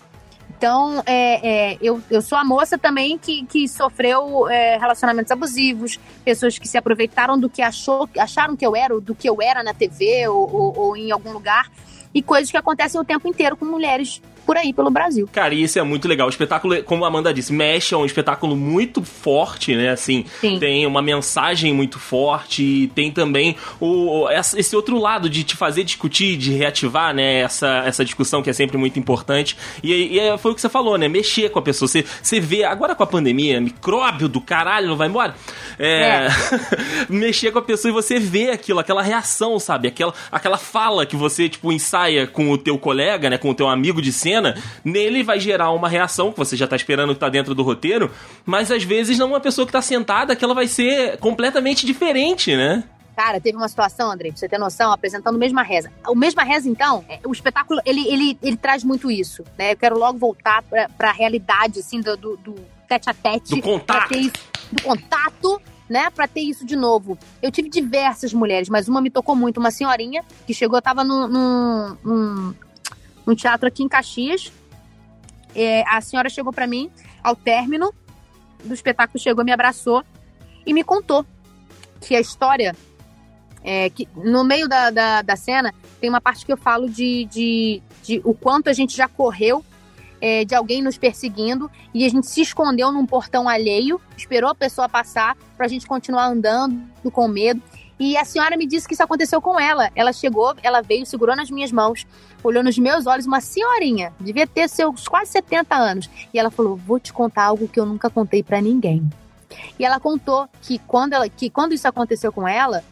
[0.61, 5.99] Então, é, é, eu, eu sou a moça também que, que sofreu é, relacionamentos abusivos,
[6.23, 9.63] pessoas que se aproveitaram do que achou, acharam que eu era, do que eu era
[9.63, 11.67] na TV ou, ou, ou em algum lugar,
[12.13, 15.29] e coisas que acontecem o tempo inteiro com mulheres por aí, pelo Brasil.
[15.31, 16.27] Cara, e isso é muito legal.
[16.27, 19.91] O espetáculo, como a Amanda disse, mexe, é um espetáculo muito forte, né?
[19.91, 20.59] Assim, Sim.
[20.59, 26.37] tem uma mensagem muito forte, tem também o, esse outro lado de te fazer discutir,
[26.37, 27.39] de reativar, né?
[27.39, 29.55] Essa, essa discussão que é sempre muito importante.
[29.83, 31.07] E, e é, foi o que você falou, né?
[31.07, 31.87] Mexer com a pessoa.
[31.87, 35.35] Você, você vê, agora com a pandemia, micróbio do caralho, não vai embora.
[35.79, 36.29] É, é.
[37.09, 39.87] mexer com a pessoa e você vê aquilo, aquela reação, sabe?
[39.87, 43.37] Aquela, aquela fala que você, tipo, ensaia com o teu colega, né?
[43.37, 46.67] Com o teu amigo de cena cena, nele vai gerar uma reação que você já
[46.67, 48.09] tá esperando que tá dentro do roteiro,
[48.45, 52.55] mas às vezes não uma pessoa que tá sentada que ela vai ser completamente diferente,
[52.55, 52.83] né?
[53.15, 55.91] Cara, teve uma situação, André, pra você ter noção, apresentando o Mesma Reza.
[56.07, 59.73] O Mesma Reza, então, é, o espetáculo, ele, ele, ele traz muito isso, né?
[59.73, 62.55] Eu quero logo voltar pra, pra realidade, assim, do, do, do
[62.87, 63.55] tete a tete.
[63.55, 64.17] Do contato.
[64.17, 64.33] Isso,
[64.71, 67.17] do contato, né, para ter isso de novo.
[67.41, 71.03] Eu tive diversas mulheres, mas uma me tocou muito, uma senhorinha que chegou, eu tava
[71.03, 72.55] num, num, num,
[73.25, 74.51] num teatro aqui em Caxias.
[75.55, 76.89] É, a senhora chegou para mim,
[77.23, 77.93] ao término
[78.63, 80.03] do espetáculo, chegou, me abraçou
[80.65, 81.25] e me contou
[81.99, 82.75] que a história.
[83.63, 87.25] É, que no meio da, da, da, cena tem uma parte que eu falo de,
[87.25, 89.63] de, de o quanto a gente já correu
[90.19, 94.55] é, de alguém nos perseguindo e a gente se escondeu num portão alheio, esperou a
[94.55, 97.61] pessoa passar para a gente continuar andando com medo.
[98.01, 99.91] E a senhora me disse que isso aconteceu com ela.
[99.95, 102.07] Ela chegou, ela veio, segurou nas minhas mãos,
[102.43, 106.09] olhou nos meus olhos, uma senhorinha, devia ter seus quase 70 anos.
[106.33, 109.07] E ela falou: Vou te contar algo que eu nunca contei para ninguém.
[109.77, 112.83] E ela contou que quando, ela, que quando isso aconteceu com ela,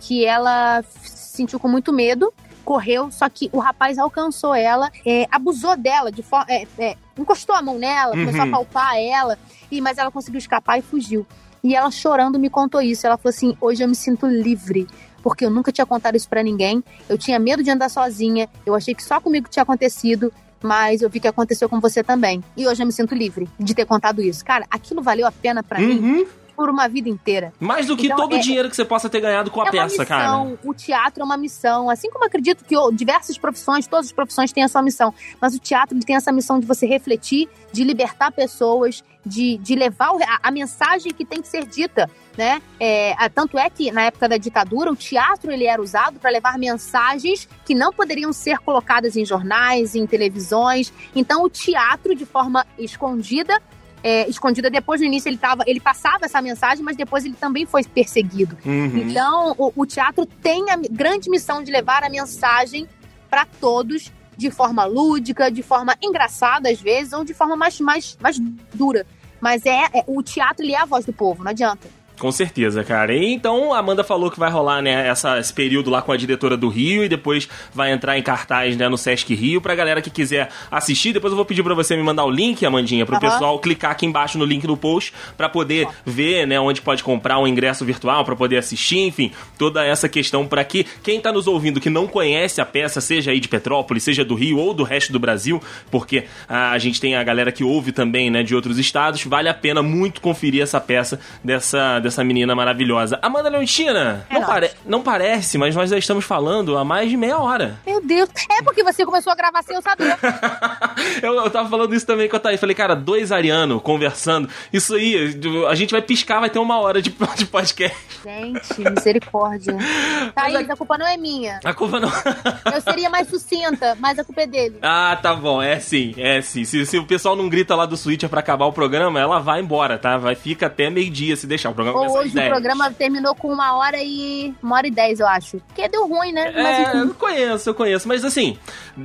[0.00, 2.30] que ela se sentiu com muito medo,
[2.62, 7.62] correu, só que o rapaz alcançou ela, é, abusou dela, de é, é, encostou a
[7.62, 8.26] mão nela, uhum.
[8.26, 9.38] começou a palpar ela,
[9.70, 11.26] e mas ela conseguiu escapar e fugiu.
[11.62, 13.06] E ela chorando me contou isso.
[13.06, 14.86] Ela falou assim: hoje eu me sinto livre.
[15.22, 16.82] Porque eu nunca tinha contado isso para ninguém.
[17.08, 18.48] Eu tinha medo de andar sozinha.
[18.64, 20.32] Eu achei que só comigo tinha acontecido.
[20.62, 22.42] Mas eu vi que aconteceu com você também.
[22.56, 24.44] E hoje eu me sinto livre de ter contado isso.
[24.44, 25.86] Cara, aquilo valeu a pena para uhum.
[25.86, 26.26] mim
[26.58, 27.52] por uma vida inteira.
[27.60, 29.68] Mais do que então, todo é, o dinheiro que você possa ter ganhado com a
[29.68, 30.58] é peça, missão, cara.
[30.64, 31.88] O teatro é uma missão.
[31.88, 35.14] Assim como acredito que diversas profissões, todas as profissões têm a sua missão.
[35.40, 40.10] Mas o teatro tem essa missão de você refletir, de libertar pessoas, de, de levar
[40.20, 42.10] a, a mensagem que tem que ser dita.
[42.36, 42.60] Né?
[42.80, 46.58] É, tanto é que na época da ditadura o teatro ele era usado para levar
[46.58, 50.92] mensagens que não poderiam ser colocadas em jornais, em televisões.
[51.14, 53.62] Então o teatro de forma escondida
[54.02, 54.70] é, escondida.
[54.70, 58.56] Depois, no início, ele, tava, ele passava essa mensagem, mas depois ele também foi perseguido.
[58.64, 58.98] Uhum.
[58.98, 62.88] Então, o, o, teatro tem a grande missão de levar a mensagem
[63.28, 68.16] para todos de forma lúdica, de forma engraçada, às vezes, ou de forma mais, mais,
[68.20, 68.38] mais
[68.72, 69.04] dura.
[69.40, 71.88] Mas é, é o teatro ele é a voz do povo, não adianta.
[72.18, 73.14] Com certeza, cara.
[73.14, 76.16] E então a Amanda falou que vai rolar, né, essa, esse período lá com a
[76.16, 80.02] diretora do Rio e depois vai entrar em cartaz, né, no Sesc Rio pra galera
[80.02, 81.12] que quiser assistir.
[81.12, 83.20] Depois eu vou pedir pra você me mandar o link, Amandinha, pro uhum.
[83.20, 85.92] pessoal clicar aqui embaixo no link do post pra poder uhum.
[86.04, 90.46] ver, né, onde pode comprar um ingresso virtual pra poder assistir, enfim, toda essa questão
[90.46, 94.02] para que quem tá nos ouvindo que não conhece a peça, seja aí de Petrópolis,
[94.02, 97.62] seja do Rio ou do resto do Brasil, porque a gente tem a galera que
[97.62, 102.24] ouve também, né, de outros estados, vale a pena muito conferir essa peça dessa dessa
[102.24, 103.18] menina maravilhosa.
[103.22, 107.16] Amanda Leontina, É não, pare- não parece, mas nós já estamos falando há mais de
[107.16, 107.78] meia hora.
[107.86, 108.28] Meu Deus.
[108.50, 110.16] É porque você começou a gravar sem eu saber.
[111.22, 112.60] eu, eu tava falando isso também com a Thaís.
[112.60, 114.48] Falei, cara, dois arianos conversando.
[114.72, 115.38] Isso aí,
[115.68, 117.96] a gente vai piscar, vai ter uma hora de, de podcast.
[118.24, 119.76] Gente, misericórdia.
[120.34, 121.60] Thaís, Mas a culpa não é minha.
[121.64, 122.08] A culpa não.
[122.74, 124.76] Eu seria mais sucinta, mas a culpa é dele.
[124.82, 125.62] ah, tá bom.
[125.62, 126.64] É sim, é sim.
[126.64, 129.60] Se, se o pessoal não grita lá do Switcher pra acabar o programa, ela vai
[129.60, 130.16] embora, tá?
[130.16, 131.70] Vai fica até meio-dia se deixar.
[131.70, 132.46] O programa Ou hoje 10.
[132.46, 134.54] o programa terminou com uma hora e.
[134.62, 135.58] uma hora e dez, eu acho.
[135.68, 136.52] Porque deu ruim, né?
[136.54, 136.98] Mas É, enfim.
[136.98, 138.08] eu conheço, eu conheço.
[138.08, 138.58] Mas assim,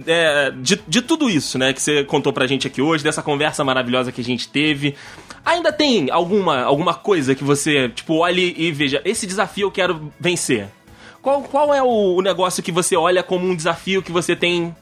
[0.07, 3.63] é, de, de tudo isso, né, que você contou pra gente aqui hoje, dessa conversa
[3.63, 4.95] maravilhosa que a gente teve,
[5.45, 10.11] ainda tem alguma, alguma coisa que você, tipo, olhe e veja, esse desafio eu quero
[10.19, 10.67] vencer?
[11.21, 14.75] Qual, qual é o, o negócio que você olha como um desafio que você tem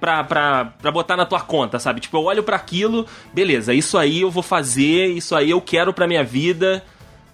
[0.00, 2.00] pra, pra, pra botar na tua conta, sabe?
[2.00, 5.92] Tipo, eu olho pra aquilo, beleza, isso aí eu vou fazer, isso aí eu quero
[5.92, 6.84] pra minha vida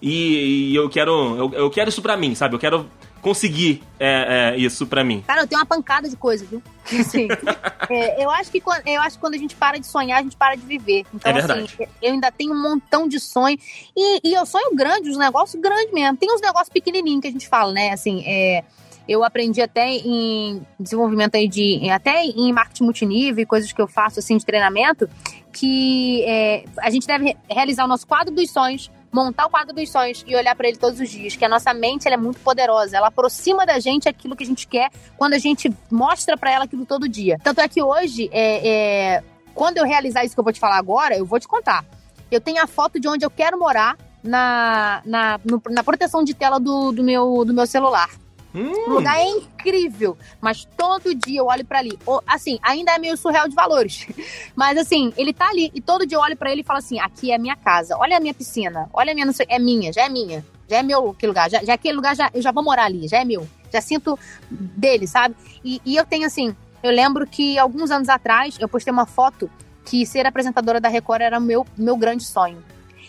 [0.01, 2.55] e, e eu quero eu, eu quero isso pra mim, sabe?
[2.55, 2.87] Eu quero
[3.25, 5.23] conseguir é, é, isso pra mim.
[5.25, 6.61] Cara, eu tenho uma pancada de coisa, viu?
[6.99, 7.27] Assim,
[7.89, 10.21] é, eu, acho que, quando- eu acho que quando a gente para de sonhar, a
[10.21, 11.05] gente para de viver.
[11.11, 11.61] Então, É verdade.
[11.73, 13.57] assim, eu ainda tenho um montão de sonho.
[13.97, 16.15] E, e eu sonho grande, os negócios grandes mesmo.
[16.17, 17.89] Tem uns negócios pequenininhos que a gente fala, né?
[17.89, 18.63] Assim, é,
[19.09, 21.89] eu aprendi até em desenvolvimento aí de...
[21.89, 25.09] Até em marketing multinível e coisas que eu faço, assim, de treinamento,
[25.51, 29.73] que é, a gente deve re- realizar o nosso quadro dos sonhos, montar o quadro
[29.73, 32.39] dos sonhos e olhar pra ele todos os dias, que a nossa mente é muito
[32.41, 36.51] poderosa, ela aproxima da gente aquilo que a gente quer quando a gente mostra pra
[36.51, 37.37] ela aquilo todo dia.
[37.43, 38.67] Tanto é que hoje, é,
[39.15, 41.85] é, quando eu realizar isso que eu vou te falar agora, eu vou te contar.
[42.29, 46.33] Eu tenho a foto de onde eu quero morar na, na, no- na proteção de
[46.33, 48.09] tela do, do, meu, do meu celular.
[48.55, 51.97] O Hum, lugar é incrível, mas todo dia eu olho pra ali.
[52.05, 54.07] O- Assim, ainda é meio surreal de valores.
[54.55, 56.99] Mas assim, ele tá ali e todo dia eu olho pra ele e falo assim:
[56.99, 59.59] aqui é a minha casa, olha a minha piscina, olha a minha, não sei, é
[59.59, 60.45] minha, já é minha.
[60.69, 63.07] Já é meu aquele lugar, já, já aquele lugar já, eu já vou morar ali,
[63.07, 63.47] já é meu.
[63.71, 64.17] Já sinto
[64.49, 65.35] dele, sabe?
[65.63, 69.49] E, e eu tenho assim, eu lembro que alguns anos atrás eu postei uma foto
[69.85, 72.63] que ser apresentadora da Record era o meu, meu grande sonho.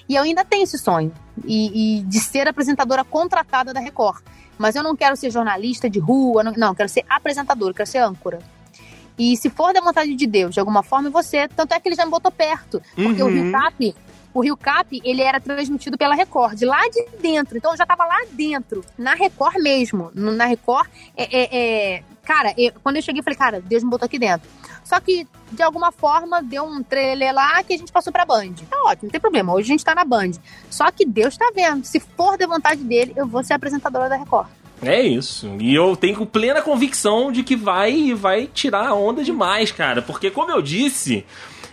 [0.09, 1.13] E eu ainda tenho esse sonho.
[1.45, 4.21] E, e de ser apresentadora contratada da Record.
[4.59, 7.89] Mas eu não quero ser jornalista de rua, não, não, quero ser apresentadora, eu quero
[7.89, 8.39] ser âncora.
[9.19, 11.49] E se for da vontade de Deus, de alguma forma, você.
[11.49, 12.83] Tanto é que ele já me botou perto.
[12.95, 13.43] Porque o Uhum.
[13.45, 13.95] Rio Cap,
[14.35, 17.57] o Rio Cap, ele era transmitido pela Record, lá de dentro.
[17.57, 20.11] Então eu já tava lá dentro, na Record mesmo.
[20.15, 20.87] Na Record,
[21.17, 21.25] é.
[21.25, 21.57] é-
[21.97, 24.47] é- cara, eu- quando eu cheguei, eu falei, cara, Deus me botou aqui dentro.
[24.87, 28.55] Só que, de alguma forma, deu um trailer lá que a gente passou pra Band.
[28.71, 29.53] Tá ótimo, não tem problema.
[29.53, 30.31] Hoje a gente tá na Band.
[30.71, 31.85] Só que Deus tá vendo.
[31.85, 34.47] Se for da vontade dele, eu vou ser apresentadora da Record.
[34.81, 35.57] É isso.
[35.59, 40.03] E eu tenho plena convicção de que vai vai tirar a onda demais, cara.
[40.03, 41.27] Porque, como eu disse,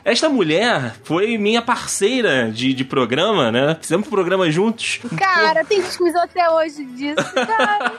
[0.03, 3.77] esta mulher foi minha parceira de, de programa, né?
[3.79, 5.01] Fizemos programa juntos.
[5.15, 7.31] Cara, tem gente que me zoou até hoje disso.
[7.35, 7.91] Cara.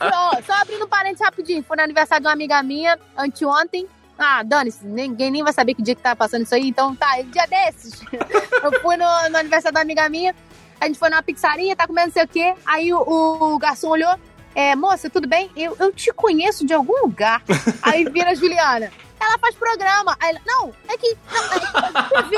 [0.32, 1.62] Ó, só abrindo um parênteses rapidinho.
[1.62, 3.86] Foi no aniversário de uma amiga minha, anteontem.
[4.18, 6.68] Ah, dane-se, ninguém nem vai saber que dia que tava passando isso aí.
[6.68, 8.02] Então tá, dia desses.
[8.62, 10.34] Eu fui no, no aniversário da amiga minha.
[10.80, 12.54] A gente foi numa pizzaria, tá comendo não sei o quê.
[12.66, 14.14] Aí o, o garçom olhou.
[14.54, 15.50] É, moça, tudo bem?
[15.56, 17.42] Eu, eu te conheço de algum lugar.
[17.82, 18.90] Aí vira a Juliana.
[19.32, 20.14] Ela faz programa.
[20.20, 21.16] Aí ela, não, é que.
[21.32, 22.36] Não, é que TV.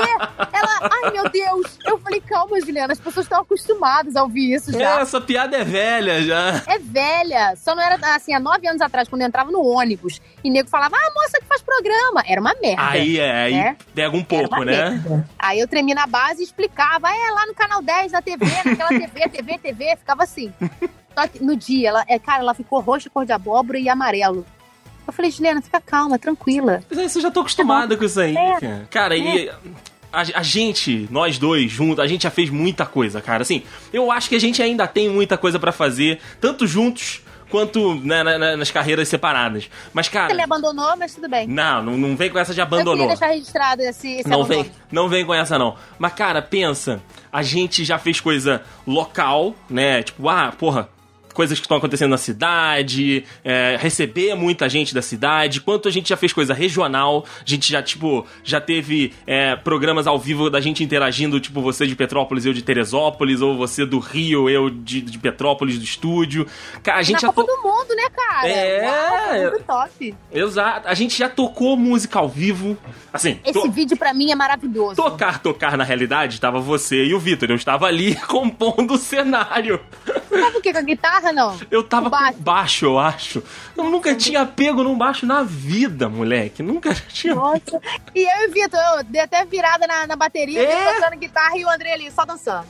[0.53, 1.77] Ela, ai meu Deus.
[1.85, 5.01] Eu falei, calma, Juliana, as pessoas estão acostumadas a ouvir isso É, já.
[5.01, 6.63] essa piada é velha já.
[6.67, 7.53] É velha.
[7.57, 10.69] Só não era assim, há nove anos atrás, quando eu entrava no ônibus e nego
[10.69, 12.23] falava, ah, moça que faz programa.
[12.25, 12.81] Era uma merda.
[12.87, 13.75] Aí é, aí É.
[13.93, 14.91] pega um pouco, né?
[14.91, 15.29] merda.
[15.37, 18.89] Aí eu tremi na base e explicava, é lá no canal 10 da TV, naquela
[18.89, 20.53] TV, TV, TV, ficava assim.
[21.13, 24.45] Só que no dia, ela, é, cara, ela ficou roxa, cor de abóbora e amarelo.
[25.07, 26.81] Eu falei, Juliana, fica calma, tranquila.
[26.89, 28.59] Mas é, eu já tô acostumado com isso aí, É.
[28.59, 28.87] cara.
[28.89, 29.49] Cara, e
[30.11, 33.41] a, a gente, nós dois juntos, a gente já fez muita coisa, cara.
[33.43, 37.93] Assim, eu acho que a gente ainda tem muita coisa pra fazer, tanto juntos quanto
[37.95, 39.69] né, na- na- nas carreiras separadas.
[39.93, 41.47] Mas, Você me cara, abandonou, mas tudo bem.
[41.47, 42.93] não, não, não vem com essa de Eu abandonou.
[42.95, 44.63] queria deixar registrado esse, esse Não abandono.
[44.63, 45.75] vem, não vem com essa não.
[45.99, 47.01] Mas cara, pensa,
[47.31, 50.01] a gente já fez coisa local, né?
[50.03, 50.89] Tipo, ah, porra,
[51.35, 55.61] coisas que estão acontecendo na cidade, é, receber muita gente da cidade.
[55.61, 60.07] Quanto a gente já fez coisa regional, a gente já tipo já teve é, programas
[60.07, 63.99] ao vivo da gente interagindo, tipo você de Petrópolis, eu de Teresópolis, ou você do
[63.99, 66.47] Rio, eu de, de Petrópolis do estúdio.
[66.81, 68.47] Cara, a gente Na já Copa to- do Mundo, né, cara?
[68.47, 68.85] É.
[68.87, 70.15] Uau, muito top.
[70.31, 72.77] Exato, a gente já tocou música ao vivo,
[73.11, 73.39] assim.
[73.43, 74.95] Esse to- vídeo pra mim é maravilhoso.
[74.95, 77.49] Tocar, tocar na realidade, tava você e o Vitor.
[77.49, 79.79] Eu estava ali compondo o cenário.
[80.29, 80.71] Sabe o que?
[80.71, 81.57] Com a guitarra, não?
[81.69, 82.33] Eu tava baixo.
[82.37, 83.43] com baixo, eu acho.
[83.77, 86.61] Eu nunca tinha pego num baixo na vida, moleque.
[86.63, 87.35] Nunca tinha.
[87.35, 87.79] Nossa.
[88.13, 90.93] E eu e o Vitor, eu dei até virada na, na bateria, É?
[90.93, 92.65] tocando guitarra e o André ali só dançando.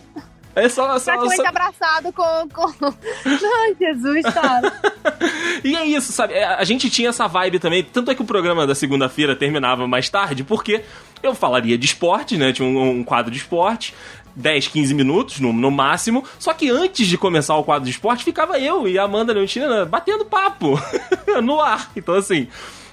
[0.56, 1.47] É só, só, Praticamente só...
[1.49, 2.72] abraçado com, com.
[3.26, 4.74] Ai, Jesus, cara.
[5.62, 6.34] e é isso, sabe?
[6.34, 7.84] É, A gente tinha essa vibe também.
[7.84, 10.82] Tanto é que o programa da segunda-feira terminava mais tarde, porque
[11.22, 12.53] eu falaria de esporte, né?
[12.53, 13.93] Tinha um, um quadro de esporte.
[14.36, 16.23] 10, 15 minutos no, no máximo.
[16.38, 19.86] Só que antes de começar o quadro de esporte, ficava eu e a Amanda Leontina
[19.86, 20.79] batendo papo
[21.43, 21.91] no ar.
[21.95, 22.47] Então, assim,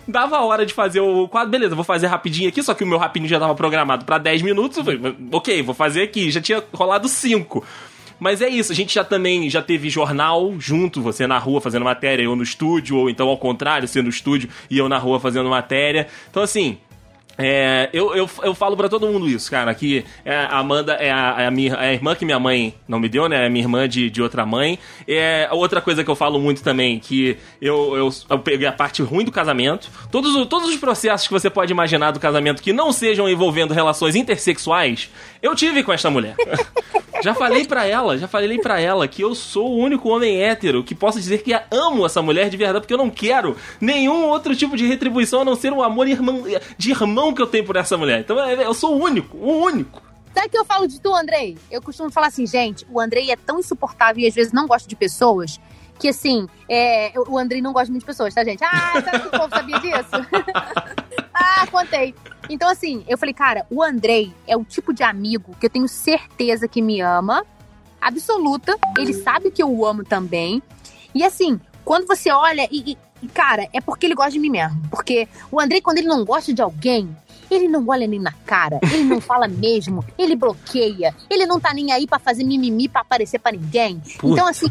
[0.06, 1.50] dava a hora de fazer o quadro.
[1.50, 4.42] Beleza, vou fazer rapidinho aqui, só que o meu rapidinho já tava programado pra 10
[4.42, 4.78] minutos.
[4.78, 5.00] Falei,
[5.32, 6.30] ok, vou fazer aqui.
[6.30, 7.64] Já tinha rolado 5.
[8.22, 11.84] Mas é isso, a gente já também já teve jornal junto, você na rua fazendo
[11.84, 15.18] matéria, eu no estúdio, ou então ao contrário, você no estúdio e eu na rua
[15.18, 16.06] fazendo matéria.
[16.30, 16.78] Então, assim,
[17.42, 21.10] é, eu, eu, eu falo pra todo mundo isso, cara, que é, a Amanda é
[21.10, 23.46] a, é a minha, é a irmã que minha mãe não me deu, né?
[23.46, 24.78] É minha irmã de, de outra mãe.
[25.08, 29.02] É, outra coisa que eu falo muito também, que eu, eu, eu peguei a parte
[29.02, 29.90] ruim do casamento.
[30.10, 34.14] Todos, todos os processos que você pode imaginar do casamento que não sejam envolvendo relações
[34.14, 35.10] intersexuais,
[35.42, 36.34] eu tive com esta mulher.
[37.22, 40.82] Já falei pra ela, já falei pra ela que eu sou o único homem hétero
[40.82, 44.56] que posso dizer que amo essa mulher de verdade, porque eu não quero nenhum outro
[44.56, 46.42] tipo de retribuição a não ser o amor irmão-
[46.76, 48.18] de irmão que eu tenho por essa mulher.
[48.18, 50.02] Então é- eu sou o único, o único.
[50.34, 51.56] Sabe o que eu falo de tu, Andrei?
[51.70, 54.88] Eu costumo falar assim, gente, o Andrei é tão insuportável e às vezes não gosta
[54.88, 55.60] de pessoas
[56.00, 58.64] que, assim, é, o Andrei não gosta muito de pessoas, tá, gente?
[58.64, 60.10] Ah, será que o povo sabia disso?
[61.32, 62.12] ah, contei.
[62.50, 65.88] Então, assim, eu falei, cara, o Andrei é o tipo de amigo que eu tenho
[65.88, 67.44] certeza que me ama,
[68.00, 68.76] absoluta.
[68.98, 70.62] Ele sabe que eu o amo também.
[71.14, 74.80] E, assim, quando você olha e, e- cara, é porque ele gosta de mim mesmo.
[74.90, 77.16] Porque o Andrei, quando ele não gosta de alguém,
[77.50, 81.72] ele não olha nem na cara, ele não fala mesmo, ele bloqueia, ele não tá
[81.74, 84.00] nem aí pra fazer mimimi pra aparecer pra ninguém.
[84.18, 84.32] Puta.
[84.32, 84.68] Então, assim,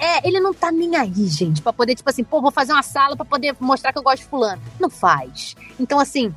[0.00, 2.82] é, ele não tá nem aí, gente, pra poder, tipo assim, pô, vou fazer uma
[2.82, 4.60] sala pra poder mostrar que eu gosto de fulano.
[4.80, 5.54] Não faz.
[5.78, 6.34] Então, assim,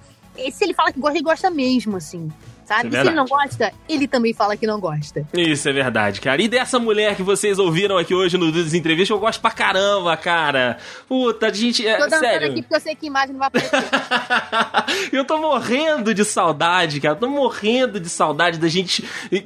[0.52, 2.32] se ele fala que gosta, ele gosta mesmo, assim.
[2.68, 2.90] Sabe?
[2.90, 5.26] É se ele não gosta, ele também fala que não gosta.
[5.34, 6.42] Isso é verdade, cara.
[6.42, 10.18] E dessa mulher que vocês ouviram aqui hoje no Dudes Entrevista, eu gosto pra caramba,
[10.18, 10.78] cara.
[11.08, 11.88] Puta, a gente.
[11.88, 12.52] É, Tô dançando sério.
[12.52, 13.84] aqui porque eu sei que imagem não vai aparecer.
[15.14, 17.16] eu tô morrendo de saudade, cara.
[17.16, 19.04] Tô morrendo de saudade da gente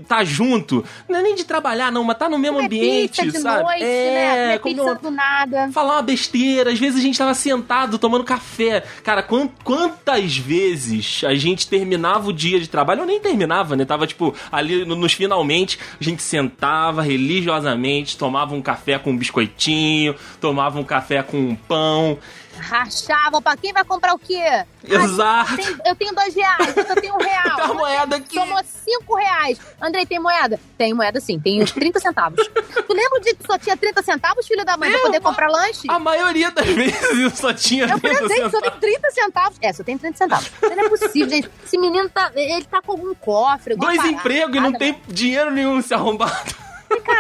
[0.08, 0.84] tá junto.
[1.08, 3.64] Não é nem de trabalhar, não, mas tá no mesmo Comer ambiente, pizza de sabe?
[3.64, 4.58] noite, é, né?
[4.58, 5.70] Comer como- pizza do nada.
[5.72, 6.72] falar uma besteira.
[6.72, 8.84] Às vezes a gente tava sentado tomando café.
[9.04, 13.11] Cara, quan- quantas vezes a gente terminava o dia de trabalho?
[13.12, 13.84] Nem terminava, né?
[13.84, 19.18] Tava, tipo, ali no- nos finalmente, a gente sentava religiosamente, tomava um café com um
[19.18, 22.18] biscoitinho, tomava um café com um pão.
[22.58, 24.42] Rachavam pra quem vai comprar o quê?
[24.84, 25.52] Exato.
[25.54, 27.42] Ah, tem- eu tenho dois reais, eu tenho um real.
[27.62, 28.34] Tá moeda aqui.
[28.34, 29.60] Somou cinco reais.
[29.80, 30.60] Andrei, tem moeda?
[30.78, 32.46] Tem moeda sim, tem uns 30 centavos.
[32.48, 35.20] tu lembra o dia que só tinha 30 centavos, filho da mãe, pra Eu, poder
[35.20, 35.82] ma- comprar lanche?
[35.90, 38.80] A maioria das vezes eu só tinha Eu falei, 30 Andrei, só tem centavos.
[38.80, 39.58] 30 centavos.
[39.62, 40.52] É, só tem 30 centavos.
[40.62, 41.50] Não é possível, gente.
[41.66, 42.32] Esse menino tá.
[42.36, 43.76] Ele tá com algum cofre.
[43.76, 46.32] Dois empregos e não tem dinheiro nenhum se arrombado.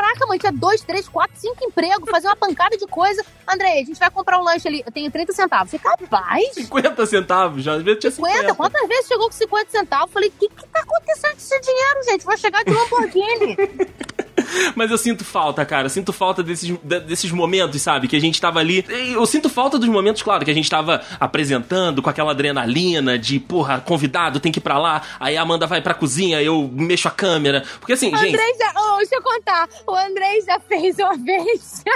[0.02, 3.24] Caraca, mãe, tinha dois, três, quatro, cinco empregos, fazer uma pancada de coisa.
[3.47, 4.82] Andrei, a gente vai comprar um lanche ali.
[4.84, 5.72] Eu tenho 30 centavos.
[5.72, 6.54] Falei, capaz?
[6.56, 8.36] 50 centavos, já às vezes tinha 50.
[8.38, 8.56] 50?
[8.56, 10.12] Quantas vezes chegou com 50 centavos?
[10.12, 12.26] Falei, o que que tá acontecendo com esse dinheiro, gente?
[12.26, 13.58] Vou chegar de Lamborghini.
[14.76, 15.86] Mas eu sinto falta, cara.
[15.86, 18.08] Eu sinto falta desses, de- desses momentos, sabe?
[18.08, 18.86] Que a gente tava ali.
[19.14, 23.39] Eu sinto falta dos momentos, claro, que a gente tava apresentando com aquela adrenalina de,
[23.39, 25.02] porra, convidado, tem que ir pra lá.
[25.20, 27.64] Aí a Amanda vai pra cozinha, eu mexo a câmera.
[27.80, 28.34] Porque assim, O gente.
[28.36, 28.74] Andrei já.
[28.76, 29.70] Oh, deixa eu contar.
[29.88, 31.84] O Andrei já fez uma vez.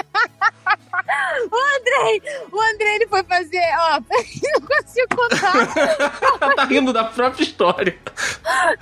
[1.51, 2.22] o Andrei.
[2.51, 3.62] O Andrei, ele foi fazer.
[3.80, 3.99] Ó,
[4.60, 6.56] não consigo contar.
[6.56, 7.97] tá rindo da própria história.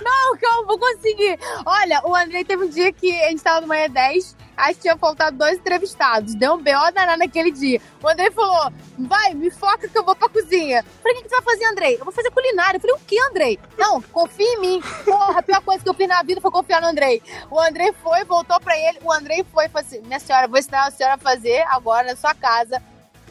[0.02, 1.38] Não, calma, vou conseguir.
[1.64, 4.96] Olha, o Andrei teve um dia que a gente tava Manhã 10, acho que tinha
[4.96, 6.34] faltado dois entrevistados.
[6.34, 6.90] Deu um B.O.
[6.90, 7.80] danado naquele dia.
[8.02, 10.84] O Andrei falou: vai, me foca que eu vou pra cozinha.
[11.02, 11.94] Falei: o que, que você vai fazer, Andrei?
[11.94, 12.76] Eu vou fazer culinária.
[12.76, 13.58] Eu falei: o que, Andrei?
[13.78, 14.82] Não, confia em mim.
[15.04, 17.22] Porra, a pior coisa que eu fiz na vida foi confiar no Andrei.
[17.50, 18.98] O Andrei foi, voltou pra ele.
[19.02, 22.08] O Andrei foi e falou assim: minha senhora, vou ensinar a senhora a fazer agora
[22.08, 22.82] na sua casa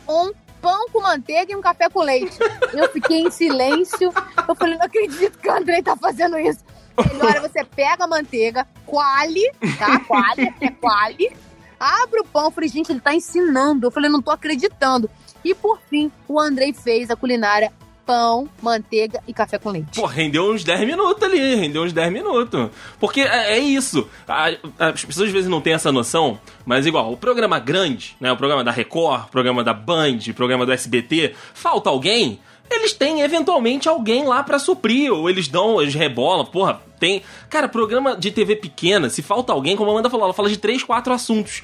[0.08, 2.38] um pão com manteiga e um café com leite.
[2.74, 4.14] Eu fiquei em silêncio.
[4.48, 6.64] Eu falei, não acredito que o Andrei tá fazendo isso.
[6.98, 10.00] Agora você pega a manteiga, quale, tá?
[10.02, 11.32] Quale, é quale.
[11.80, 12.52] Abre o pão.
[12.52, 13.88] Falei, gente, ele tá ensinando.
[13.88, 15.10] Eu falei, não tô acreditando.
[15.44, 17.72] E por fim, o Andrei fez a culinária
[18.06, 20.00] pão, manteiga e café com leite.
[20.00, 22.70] Pô, rendeu uns 10 minutos ali, rendeu uns 10 minutos.
[23.00, 24.10] Porque é, é isso.
[24.28, 28.30] A- as pessoas às vezes não têm essa noção, mas igual, o programa grande, né?
[28.32, 32.40] O programa da Record, o programa da Band, o programa do SBT, falta alguém.
[32.74, 37.22] Eles têm eventualmente alguém lá pra suprir, ou eles dão, eles rebolam, porra, tem.
[37.50, 40.58] Cara, programa de TV pequena, se falta alguém, como a Amanda falou, ela fala de
[40.58, 41.62] três, quatro assuntos.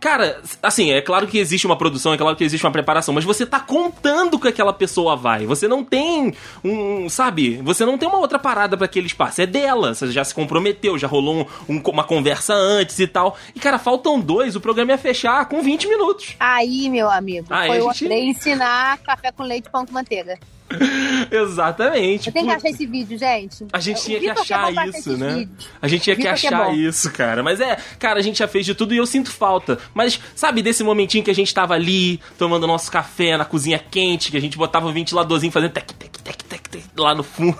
[0.00, 3.22] Cara, assim, é claro que existe uma produção, é claro que existe uma preparação, mas
[3.22, 5.44] você tá contando que aquela pessoa vai.
[5.44, 6.34] Você não tem
[6.64, 7.56] um, sabe?
[7.62, 9.42] Você não tem uma outra parada para aquele espaço.
[9.42, 9.94] É dela.
[9.94, 13.36] Você já se comprometeu, já rolou um, um, uma conversa antes e tal.
[13.54, 16.34] E, cara, faltam dois, o programa ia fechar com 20 minutos.
[16.40, 18.08] Aí, meu amigo, Aí, foi gente...
[18.08, 20.38] o ensinar café com leite e pão com manteiga.
[21.30, 22.28] Exatamente.
[22.28, 23.66] Eu tenho que achar esse vídeo, gente.
[23.72, 25.48] A gente tinha que achar é isso, né?
[25.80, 27.42] A gente tinha que achar é isso, cara.
[27.42, 29.78] Mas é, cara, a gente já fez de tudo e eu sinto falta.
[29.92, 34.30] Mas, sabe, desse momentinho que a gente tava ali, tomando nosso café na cozinha quente,
[34.30, 37.58] que a gente botava o ventiladorzinho fazendo tec, tec, tec, tec, tec lá no fundo.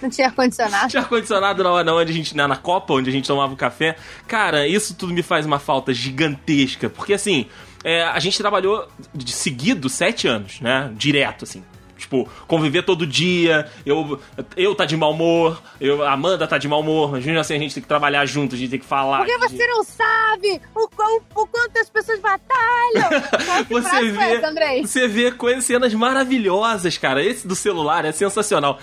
[0.00, 0.90] Não tinha ar-condicionado?
[0.90, 3.56] Tinha ar-condicionado na hora onde a gente, na, na Copa, onde a gente tomava o
[3.56, 3.96] café.
[4.28, 6.90] Cara, isso tudo me faz uma falta gigantesca.
[6.90, 7.46] Porque assim,
[7.82, 10.90] é, a gente trabalhou de seguido sete anos, né?
[10.94, 11.62] Direto, assim.
[12.04, 14.20] Tipo, conviver todo dia, eu,
[14.56, 17.54] eu tá de mau humor, eu, a Amanda tá de mau humor, mas mesmo assim
[17.54, 19.24] a gente tem que trabalhar junto, a gente tem que falar.
[19.24, 23.22] Porque você não sabe o, o, o quanto as pessoas batalham.
[23.70, 27.24] você vê, essa, você vê coisas, cenas maravilhosas, cara.
[27.24, 28.78] Esse do celular é sensacional.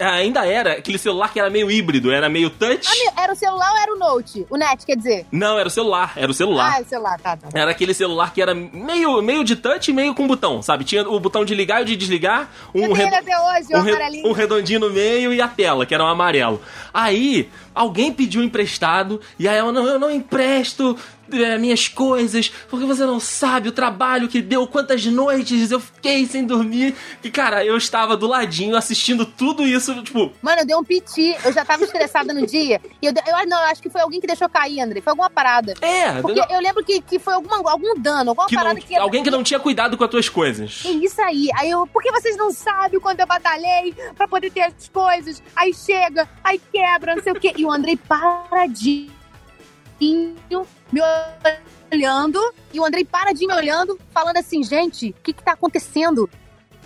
[0.00, 2.86] Ainda era aquele celular que era meio híbrido, era meio touch.
[2.86, 4.46] Ah, era o celular ou era o Note?
[4.48, 5.26] O Net, quer dizer?
[5.30, 6.76] Não, era o celular, era o celular.
[6.76, 7.48] Ah, o celular, tá, tá.
[7.52, 10.84] Era aquele celular que era meio, meio de touch e meio com botão, sabe?
[10.84, 13.04] Tinha o botão de ligar e o de desligar um, red...
[13.04, 14.22] hoje, um, re...
[14.24, 16.60] um redondinho no meio e a tela, que era um amarelo.
[16.92, 20.96] Aí, alguém pediu emprestado, e aí ela, não, eu não empresto,
[21.32, 26.26] é, minhas coisas, porque você não sabe o trabalho que deu, quantas noites eu fiquei
[26.26, 26.94] sem dormir.
[27.22, 30.32] E, cara, eu estava do ladinho assistindo tudo isso, tipo.
[30.40, 32.80] Mano, eu dei um piti, eu já tava estressada no dia.
[33.02, 35.00] E eu, eu não, eu acho que foi alguém que deixou cair, André.
[35.00, 35.74] Foi alguma parada.
[35.80, 38.82] É, porque eu, eu lembro que, que foi alguma, algum dano, alguma que parada não,
[38.82, 38.94] que.
[38.96, 40.82] Alguém que não tinha cuidado com as tuas coisas.
[40.86, 41.48] É isso aí.
[41.56, 45.42] Aí eu, porque vocês não sabem o quanto eu batalhei pra poder ter as coisas.
[45.54, 47.52] Aí chega, aí quebra, não sei o quê.
[47.56, 49.10] E o Andrei paradinho
[50.00, 51.00] me
[51.92, 55.52] olhando, e o Andrei para de me olhando, falando assim, gente, o que que tá
[55.52, 56.28] acontecendo?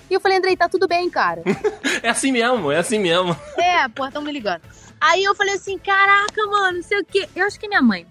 [0.09, 1.43] E eu falei, Andrei, tá tudo bem, cara.
[2.03, 3.37] é assim mesmo, é assim mesmo.
[3.57, 4.63] É, porra, tão me ligando.
[5.01, 7.29] Aí eu falei assim, caraca, mano, não sei o quê.
[7.35, 8.07] Eu acho que é minha mãe.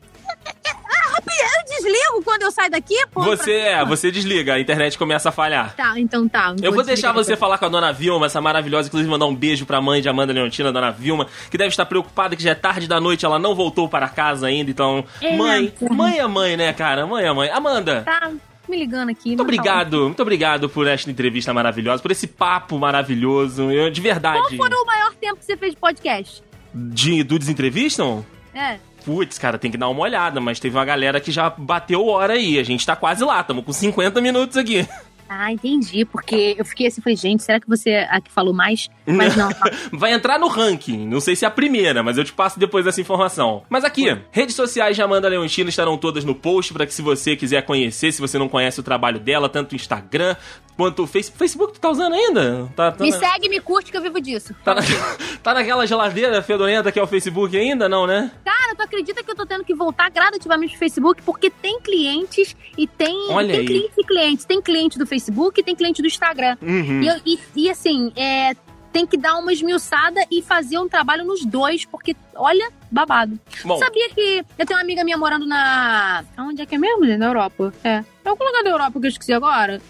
[1.40, 3.22] Eu desligo quando eu saio daqui, pô.
[3.22, 5.76] Você é, você desliga, a internet começa a falhar.
[5.76, 6.56] Tá, então tá.
[6.62, 9.66] Eu vou deixar você falar com a dona Vilma, essa maravilhosa, inclusive mandar um beijo
[9.66, 12.88] pra mãe de Amanda Leontina, dona Vilma, que deve estar preocupada que já é tarde
[12.88, 15.04] da noite, ela não voltou para casa ainda, então.
[15.22, 17.06] É, mãe, mãe é mãe, né, cara?
[17.06, 17.50] Mãe é mãe.
[17.50, 18.04] Amanda.
[18.04, 18.32] Tá
[18.68, 19.30] me ligando aqui.
[19.30, 23.72] Muito obrigado, muito obrigado por esta entrevista maravilhosa, por esse papo maravilhoso.
[23.72, 24.58] Eu, de verdade.
[24.58, 26.44] Qual foi o maior tempo que você fez de podcast?
[26.74, 28.26] De Dudes Entrevistam?
[28.54, 28.78] É
[29.10, 32.34] putz, cara, tem que dar uma olhada, mas teve uma galera que já bateu hora
[32.34, 32.60] aí.
[32.60, 34.88] A gente tá quase lá, estamos com 50 minutos aqui.
[35.30, 36.04] Ah, entendi.
[36.06, 38.90] Porque eu fiquei assim, falei, gente, será que você é a que falou mais?
[39.06, 39.50] Mas não.
[39.94, 41.08] Vai entrar no ranking.
[41.08, 43.64] Não sei se é a primeira, mas eu te passo depois dessa informação.
[43.70, 47.36] Mas aqui, redes sociais de Amanda Leontina estarão todas no post para que se você
[47.36, 50.36] quiser conhecer, se você não conhece o trabalho dela, tanto o Instagram
[50.76, 51.38] quanto o Facebook.
[51.38, 52.72] Facebook tu tá usando ainda?
[52.76, 53.20] Tá, tá me na...
[53.20, 54.56] segue, me curte que eu vivo disso.
[54.64, 54.82] Tá, na...
[55.44, 58.32] tá naquela geladeira fedorenta que é o Facebook ainda, não, né?
[58.44, 62.56] Cara, tu acredita que eu tô tendo que voltar gradativamente pro Facebook porque tem clientes
[62.78, 63.66] e tem, Olha tem aí.
[63.66, 64.46] clientes e clientes.
[64.46, 66.58] Tem cliente do Facebook Facebook e tem cliente do Instagram.
[66.62, 67.02] Uhum.
[67.02, 68.56] E, e, e, assim, é,
[68.92, 73.40] tem que dar uma esmiuçada e fazer um trabalho nos dois, porque, olha, babado.
[73.64, 73.78] Bom.
[73.78, 76.24] Sabia que eu tenho uma amiga minha morando na.
[76.38, 77.06] Onde é que é mesmo?
[77.18, 77.74] Na Europa.
[77.84, 78.04] É.
[78.24, 79.82] É algum lugar da Europa que eu esqueci agora.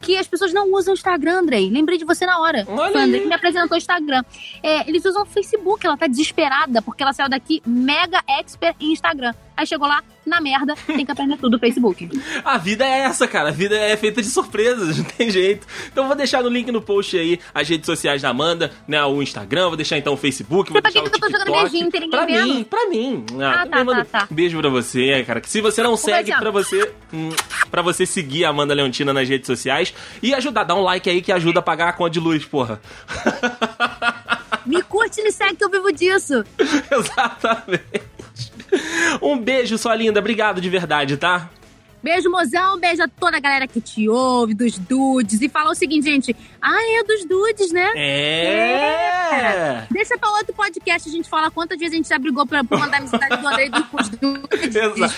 [0.00, 1.70] Que as pessoas não usam o Instagram, Andrei.
[1.70, 2.64] Lembrei de você na hora.
[2.68, 4.22] Olha Andrei que me apresentou o Instagram.
[4.62, 5.86] É, eles usam o Facebook.
[5.86, 9.32] Ela tá desesperada porque ela saiu daqui mega expert em Instagram.
[9.56, 12.08] Aí chegou lá, na merda, tem que aprender tudo do Facebook.
[12.44, 13.48] A vida é essa, cara.
[13.48, 15.66] A vida é feita de surpresas, não tem jeito.
[15.90, 19.04] Então vou deixar no link no post aí as redes sociais da Amanda, né?
[19.04, 21.90] O Instagram, vou deixar então o Facebook, vou pra deixar que eu tô jogando beijinho,
[21.90, 22.54] tem ninguém pra vendo?
[22.54, 23.26] mim, pra mim.
[23.42, 24.28] Ah, tá, mando tá, tá.
[24.30, 25.40] Beijo pra você, cara.
[25.40, 26.38] Que se você não segue, beijão.
[26.38, 27.30] pra você, hum,
[27.68, 31.22] pra você seguir a Amanda Leontina nas redes sociais e ajudar, dá um like aí
[31.22, 32.80] que ajuda a pagar a conta de luz, porra.
[34.66, 36.44] Me curte e me segue que eu vivo disso.
[36.90, 38.02] Exatamente.
[39.22, 40.20] Um beijo, sua linda.
[40.20, 41.48] Obrigado de verdade, tá?
[42.02, 42.78] Beijo, mozão.
[42.78, 45.40] Beijo a toda a galera que te ouve, dos dudes.
[45.40, 46.36] E fala o seguinte, gente.
[46.62, 47.90] Ah, é dos dudes, né?
[47.96, 49.84] É.
[49.90, 52.78] Deixa pra outro podcast a gente fala quantas vezes a gente já brigou pra, por
[52.78, 54.74] mandar amizade do Andrei dos dudes.
[54.76, 55.14] Exa-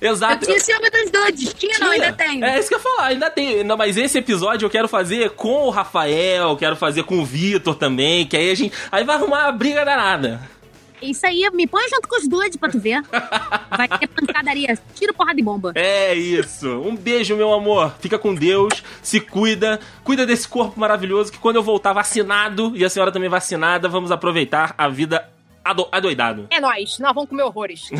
[0.00, 0.44] Exato.
[0.44, 1.54] Eu tinha ciúme dos dudes.
[1.54, 2.44] Tinha, não, ainda tenho.
[2.44, 3.64] É isso que eu ia falar, ainda tem.
[3.64, 7.74] Não, mas esse episódio eu quero fazer com o Rafael, quero fazer com o Vitor
[7.74, 8.72] também, que aí a gente.
[8.92, 10.40] Aí vai arrumar uma briga danada.
[11.00, 13.02] Isso aí, me põe junto com os dudes pra tu ver.
[13.70, 14.78] Vai ter pancadaria.
[14.94, 15.72] Tiro, porrada e bomba.
[15.74, 16.68] É isso.
[16.80, 17.94] Um beijo, meu amor.
[18.00, 22.84] Fica com Deus, se cuida, cuida desse corpo maravilhoso que quando eu voltar vacinado e
[22.84, 25.28] a senhora também vacinada, vamos aproveitar a vida
[25.68, 26.46] ado adoidado.
[26.50, 27.90] É nóis, nós vamos comer horrores.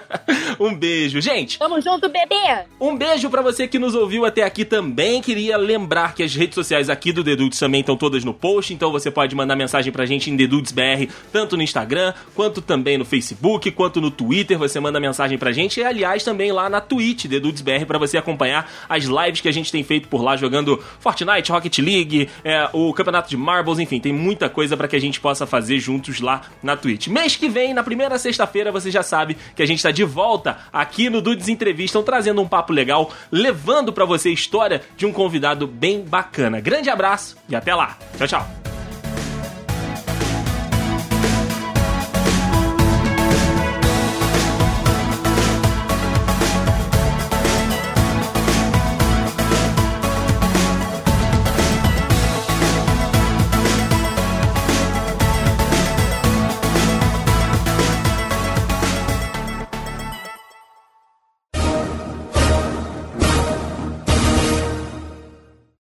[0.58, 1.20] um beijo.
[1.20, 2.64] Gente, Tamo junto, bebê!
[2.80, 5.20] um beijo pra você que nos ouviu até aqui também.
[5.20, 8.90] Queria lembrar que as redes sociais aqui do Dedudes também estão todas no post, então
[8.90, 13.70] você pode mandar mensagem pra gente em DedudesBR, tanto no Instagram, quanto também no Facebook,
[13.72, 14.58] quanto no Twitter.
[14.58, 18.70] Você manda mensagem pra gente e, aliás, também lá na Twitch, DedudesBR, pra você acompanhar
[18.88, 22.92] as lives que a gente tem feito por lá, jogando Fortnite, Rocket League, é, o
[22.94, 26.42] Campeonato de Marbles, enfim, tem muita coisa pra que a gente possa fazer juntos lá
[26.62, 27.08] na Twitch.
[27.10, 30.58] Mês que vem, na primeira sexta-feira, você já sabe que a gente tá de volta
[30.72, 35.12] aqui no Dudes Entrevistam, trazendo um papo legal, levando pra você a história de um
[35.12, 36.60] convidado bem bacana.
[36.60, 37.98] Grande abraço e até lá.
[38.16, 38.59] Tchau, tchau.